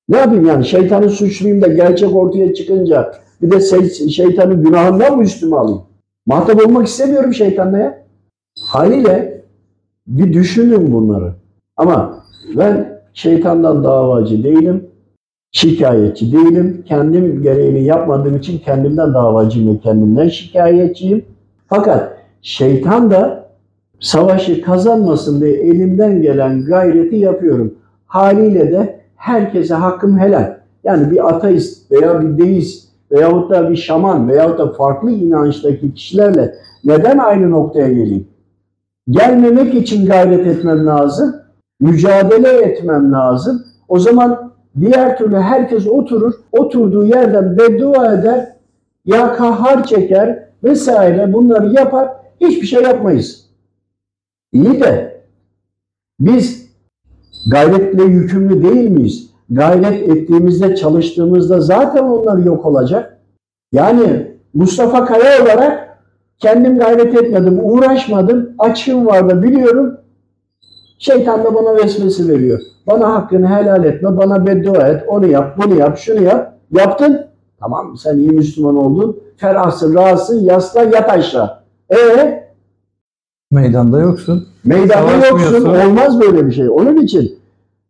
Ne 0.08 0.16
yapayım 0.16 0.46
yani 0.46 0.64
şeytanın 0.64 1.08
suçluyum 1.08 1.62
da 1.62 1.66
gerçek 1.66 2.16
ortaya 2.16 2.54
çıkınca 2.54 3.12
bir 3.42 3.50
de 3.50 3.60
şey- 3.60 4.08
şeytanın 4.08 4.64
günahından 4.64 5.16
mı 5.16 5.22
üstüme 5.22 5.56
alayım? 5.56 5.82
Muhatap 6.26 6.66
olmak 6.66 6.86
istemiyorum 6.86 7.34
şeytanla 7.34 7.78
ya. 7.78 8.04
Haliyle 8.68 9.44
bir 10.06 10.32
düşünün 10.32 10.92
bunları. 10.92 11.32
Ama 11.76 12.24
ben 12.56 13.00
şeytandan 13.14 13.84
davacı 13.84 14.44
değilim. 14.44 14.86
Şikayetçi 15.54 16.32
değilim. 16.32 16.84
Kendim 16.86 17.42
gereğini 17.42 17.84
yapmadığım 17.84 18.36
için 18.36 18.58
kendimden 18.58 19.14
davacıyım 19.14 19.74
ve 19.74 19.78
kendimden 19.78 20.28
şikayetçiyim. 20.28 21.24
Fakat 21.68 22.16
şeytan 22.42 23.10
da 23.10 23.48
savaşı 24.00 24.62
kazanmasın 24.62 25.40
diye 25.40 25.52
elimden 25.52 26.22
gelen 26.22 26.64
gayreti 26.64 27.16
yapıyorum. 27.16 27.74
Haliyle 28.06 28.72
de 28.72 29.00
herkese 29.16 29.74
hakkım 29.74 30.18
helal. 30.18 30.56
Yani 30.84 31.10
bir 31.10 31.28
ateist 31.28 31.92
veya 31.92 32.20
bir 32.20 32.38
deist 32.38 32.88
veyahut 33.12 33.50
da 33.50 33.70
bir 33.70 33.76
şaman 33.76 34.28
veyahut 34.28 34.58
da 34.58 34.72
farklı 34.72 35.10
inançtaki 35.10 35.94
kişilerle 35.94 36.54
neden 36.84 37.18
aynı 37.18 37.50
noktaya 37.50 37.88
geleyim? 37.88 38.26
Gelmemek 39.10 39.74
için 39.74 40.06
gayret 40.06 40.46
etmem 40.46 40.86
lazım. 40.86 41.34
Mücadele 41.80 42.48
etmem 42.48 43.12
lazım. 43.12 43.62
O 43.88 43.98
zaman 43.98 44.53
diğer 44.80 45.18
türlü 45.18 45.36
herkes 45.36 45.86
oturur, 45.86 46.34
oturduğu 46.52 47.06
yerden 47.06 47.58
beddua 47.58 48.14
eder, 48.14 48.52
ya 49.04 49.32
kahar 49.32 49.86
çeker 49.86 50.48
vesaire 50.64 51.32
bunları 51.32 51.72
yapar, 51.72 52.08
hiçbir 52.40 52.66
şey 52.66 52.82
yapmayız. 52.82 53.50
İyi 54.52 54.80
de 54.80 55.22
biz 56.20 56.70
gayretle 57.46 58.02
yükümlü 58.04 58.62
değil 58.62 58.90
miyiz? 58.90 59.30
Gayret 59.50 60.08
ettiğimizde, 60.08 60.76
çalıştığımızda 60.76 61.60
zaten 61.60 62.02
onlar 62.02 62.38
yok 62.38 62.66
olacak. 62.66 63.18
Yani 63.72 64.34
Mustafa 64.54 65.04
Kaya 65.04 65.42
olarak 65.42 65.98
kendim 66.38 66.78
gayret 66.78 67.14
etmedim, 67.14 67.58
uğraşmadım. 67.62 68.54
Açığım 68.58 69.06
vardı 69.06 69.42
biliyorum. 69.42 69.96
Şeytan 70.98 71.44
da 71.44 71.54
bana 71.54 71.76
vesvese 71.76 72.28
veriyor. 72.28 72.60
Bana 72.86 73.14
hakkını 73.14 73.48
helal 73.48 73.84
etme, 73.84 74.16
bana 74.16 74.46
beddua 74.46 74.88
et, 74.88 75.04
onu 75.08 75.26
yap, 75.26 75.58
bunu 75.58 75.74
yap, 75.78 75.98
şunu 75.98 76.22
yap. 76.22 76.54
Yaptın. 76.72 77.26
Tamam 77.60 77.96
sen 77.96 78.16
iyi 78.16 78.30
Müslüman 78.30 78.76
oldun. 78.76 79.20
Ferahsın, 79.36 79.94
rahatsın, 79.94 80.44
yaslan, 80.44 80.92
yat 80.92 81.10
aşağı. 81.10 81.50
E 81.90 82.44
Meydanda 83.50 84.00
yoksun. 84.00 84.48
meydanda 84.64 85.26
yoksun, 85.26 85.64
olmaz 85.64 86.20
böyle 86.20 86.46
bir 86.46 86.52
şey. 86.52 86.68
Onun 86.70 86.96
için 86.96 87.38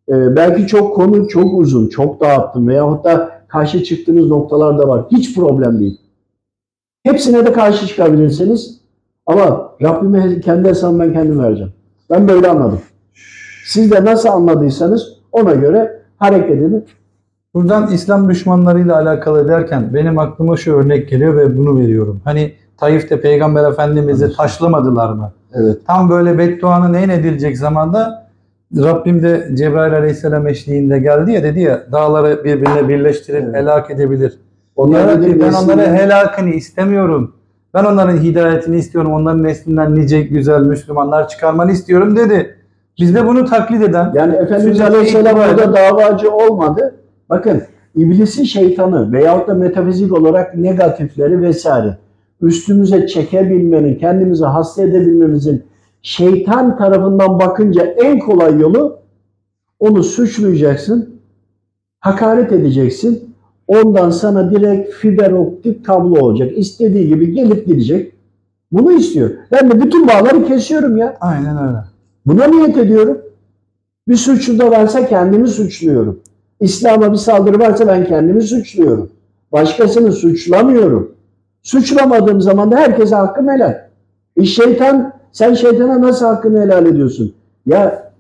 e, 0.09 0.37
belki 0.37 0.67
çok 0.67 0.97
konu 0.97 1.29
çok 1.29 1.59
uzun, 1.59 1.89
çok 1.89 2.21
dağıttım 2.21 2.69
veyahut 2.69 3.05
da 3.05 3.31
karşı 3.49 3.85
çıktığınız 3.85 4.27
noktalar 4.27 4.79
da 4.79 4.89
var. 4.89 5.05
Hiç 5.11 5.35
problem 5.35 5.81
değil. 5.81 6.01
Hepsine 7.03 7.47
de 7.47 7.53
karşı 7.53 7.87
çıkabilirsiniz. 7.87 8.81
Ama 9.27 9.73
Rabbime 9.83 10.41
kendi 10.41 10.69
hesabımı 10.69 11.03
ben 11.03 11.13
kendim 11.13 11.43
vereceğim. 11.43 11.73
Ben 12.11 12.29
böyle 12.29 12.49
anladım. 12.49 12.81
Siz 13.65 13.91
de 13.91 14.05
nasıl 14.05 14.29
anladıysanız 14.29 15.09
ona 15.33 15.55
göre 15.55 16.03
hareket 16.19 16.51
edin. 16.51 16.85
Buradan 17.55 17.93
İslam 17.93 18.29
düşmanlarıyla 18.29 18.97
alakalı 18.97 19.49
derken 19.49 19.95
benim 19.95 20.19
aklıma 20.19 20.57
şu 20.57 20.75
örnek 20.75 21.09
geliyor 21.09 21.37
ve 21.37 21.57
bunu 21.59 21.81
veriyorum. 21.81 22.21
Hani 22.25 22.53
Taif'te 22.77 23.21
Peygamber 23.21 23.71
Efendimiz'i 23.71 24.37
taşlamadılar 24.37 25.13
mı? 25.13 25.33
Evet. 25.55 25.77
Tam 25.87 26.11
böyle 26.11 26.39
bedduanın 26.39 26.95
en 26.95 27.09
edilecek 27.09 27.59
zamanda 27.59 28.29
Rabbim 28.77 29.23
de 29.23 29.49
Cebrail 29.55 29.95
Aleyhisselam 29.95 30.47
eşliğinde 30.47 30.99
geldi 30.99 31.33
ya 31.33 31.43
dedi 31.43 31.61
ya 31.61 31.83
dağları 31.93 32.45
birbirine 32.45 32.89
birleştirip 32.89 33.45
Evet. 33.45 33.55
helak 33.55 33.91
edebilir. 33.91 34.39
Onlar 34.77 35.09
Rabbi, 35.09 35.41
ben 35.41 35.53
onların 35.53 35.95
helakını 35.95 36.51
istemiyorum. 36.51 37.35
Ben 37.75 37.85
onların 37.85 38.17
hidayetini 38.17 38.77
istiyorum. 38.77 39.13
Onların 39.13 39.43
neslinden 39.43 39.95
nice 39.95 40.23
güzel 40.23 40.61
Müslümanlar 40.61 41.29
çıkarmanı 41.29 41.73
istiyorum 41.73 42.17
dedi. 42.17 42.57
Biz 43.01 43.15
de 43.15 43.27
bunu 43.27 43.45
taklit 43.45 43.83
eden 43.83 44.13
Yani 44.15 44.35
Efendimiz 44.35 44.81
Aleyhisselam 44.81 45.37
burada 45.37 45.75
davacı 45.75 46.33
olmadı. 46.33 46.95
Bakın 47.31 47.63
iblisi 47.97 48.47
şeytanı 48.47 49.13
veyahut 49.13 49.49
da 49.49 49.55
metafizik 49.55 50.13
olarak 50.13 50.57
negatifleri 50.57 51.43
vesaire 51.43 51.99
üstümüze 52.41 53.07
çekebilmenin, 53.07 53.99
kendimizi 53.99 54.45
hasta 54.45 54.83
edebilmemizin 54.83 55.63
şeytan 56.03 56.77
tarafından 56.77 57.39
bakınca 57.39 57.83
en 57.83 58.19
kolay 58.19 58.61
yolu 58.61 58.99
onu 59.81 60.03
suçlayacaksın, 60.03 61.21
hakaret 62.01 62.53
edeceksin. 62.53 63.35
Ondan 63.69 64.11
sana 64.11 64.51
direkt 64.51 64.93
fiber 64.93 65.31
optik 65.31 65.87
kablo 65.87 66.21
olacak. 66.21 66.59
İstediği 66.59 67.09
gibi 67.09 67.33
gelip 67.33 67.67
gidecek. 67.67 68.13
Bunu 68.73 68.93
istiyor. 68.93 69.31
Ben 69.53 69.71
de 69.71 69.83
bütün 69.83 70.09
bağları 70.09 70.45
kesiyorum 70.47 70.97
ya. 70.97 71.17
aynen 71.21 71.69
öyle. 71.69 71.79
Buna 72.27 72.47
niyet 72.47 72.77
ediyorum. 72.77 73.19
Bir 74.09 74.17
suçlu 74.17 74.59
da 74.59 74.71
varsa 74.71 75.07
kendimi 75.07 75.49
suçluyorum. 75.49 76.21
İslam'a 76.61 77.13
bir 77.13 77.17
saldırı 77.17 77.59
varsa 77.59 77.87
ben 77.87 78.07
kendimi 78.07 78.43
suçluyorum. 78.43 79.11
Başkasını 79.53 80.13
suçlamıyorum. 80.13 81.15
Suçlamadığım 81.63 82.41
zaman 82.41 82.71
da 82.73 82.77
herkese 82.77 83.15
hakkım 83.15 83.49
helal. 83.49 83.89
E 84.37 84.45
şeytan, 84.45 85.13
sen 85.33 85.55
şeytana 85.55 86.01
nasıl 86.01 86.27
hakkını 86.27 86.61
helal 86.61 86.87
ediyorsun? 86.87 87.35
Ya 87.67 88.13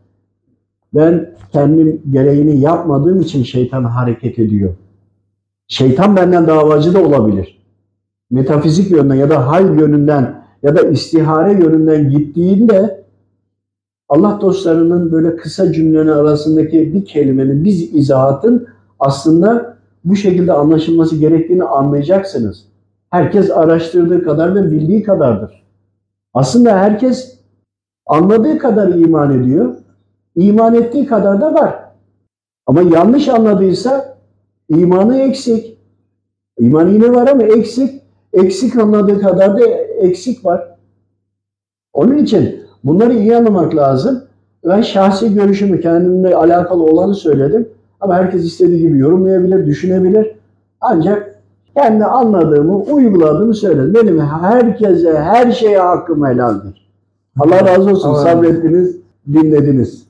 ben 0.94 1.30
kendim 1.52 2.02
gereğini 2.10 2.60
yapmadığım 2.60 3.20
için 3.20 3.42
şeytan 3.42 3.84
hareket 3.84 4.38
ediyor. 4.38 4.74
Şeytan 5.68 6.16
benden 6.16 6.46
davacı 6.46 6.94
da 6.94 7.02
olabilir. 7.02 7.64
Metafizik 8.30 8.90
yönden 8.90 9.14
ya 9.14 9.30
da 9.30 9.46
hal 9.46 9.78
yönünden 9.78 10.44
ya 10.62 10.76
da 10.76 10.82
istihare 10.82 11.52
yönünden 11.52 12.10
gittiğinde 12.10 13.03
Allah 14.08 14.38
dostlarının 14.40 15.12
böyle 15.12 15.36
kısa 15.36 15.72
cümlenin 15.72 16.08
arasındaki 16.08 16.94
bir 16.94 17.04
kelimenin, 17.04 17.64
bir 17.64 17.92
izahatın 17.92 18.66
aslında 18.98 19.76
bu 20.04 20.16
şekilde 20.16 20.52
anlaşılması 20.52 21.16
gerektiğini 21.16 21.64
anlayacaksınız. 21.64 22.64
Herkes 23.10 23.50
araştırdığı 23.50 24.24
kadar 24.24 24.54
ve 24.54 24.70
bildiği 24.70 25.02
kadardır. 25.02 25.64
Aslında 26.34 26.78
herkes 26.78 27.38
anladığı 28.06 28.58
kadar 28.58 28.88
iman 28.88 29.40
ediyor. 29.40 29.74
İman 30.36 30.74
ettiği 30.74 31.06
kadar 31.06 31.40
da 31.40 31.54
var. 31.54 31.84
Ama 32.66 32.82
yanlış 32.82 33.28
anladıysa 33.28 34.18
imanı 34.68 35.18
eksik. 35.18 35.78
İman 36.58 36.88
yine 36.88 37.12
var 37.12 37.28
ama 37.28 37.42
eksik. 37.42 38.02
Eksik 38.32 38.76
anladığı 38.76 39.20
kadar 39.20 39.58
da 39.58 39.66
eksik 39.98 40.44
var. 40.44 40.76
Onun 41.92 42.18
için 42.18 42.63
bunları 42.84 43.14
iyi 43.14 43.36
anlamak 43.36 43.76
lazım. 43.76 44.22
Ben 44.66 44.80
şahsi 44.80 45.34
görüşümü 45.34 45.80
kendimle 45.80 46.36
alakalı 46.36 46.82
olanı 46.82 47.14
söyledim. 47.14 47.68
Ama 48.00 48.14
herkes 48.14 48.44
istediği 48.44 48.78
gibi 48.78 48.98
yorumlayabilir, 48.98 49.66
düşünebilir. 49.66 50.32
Ancak 50.80 51.34
kendi 51.76 52.04
anladığımı, 52.04 52.76
uyguladığımı 52.76 53.54
söyledim. 53.54 53.94
Benim 53.94 54.20
herkese, 54.20 55.18
her 55.18 55.52
şeye 55.52 55.78
hakkım 55.78 56.26
helaldir. 56.26 56.88
Allah 57.40 57.66
razı 57.66 57.90
olsun 57.90 57.90
Allah 57.90 57.92
razı 57.92 58.08
olsun. 58.08 58.22
sabrettiniz, 58.22 58.96
dinlediniz. 59.32 60.06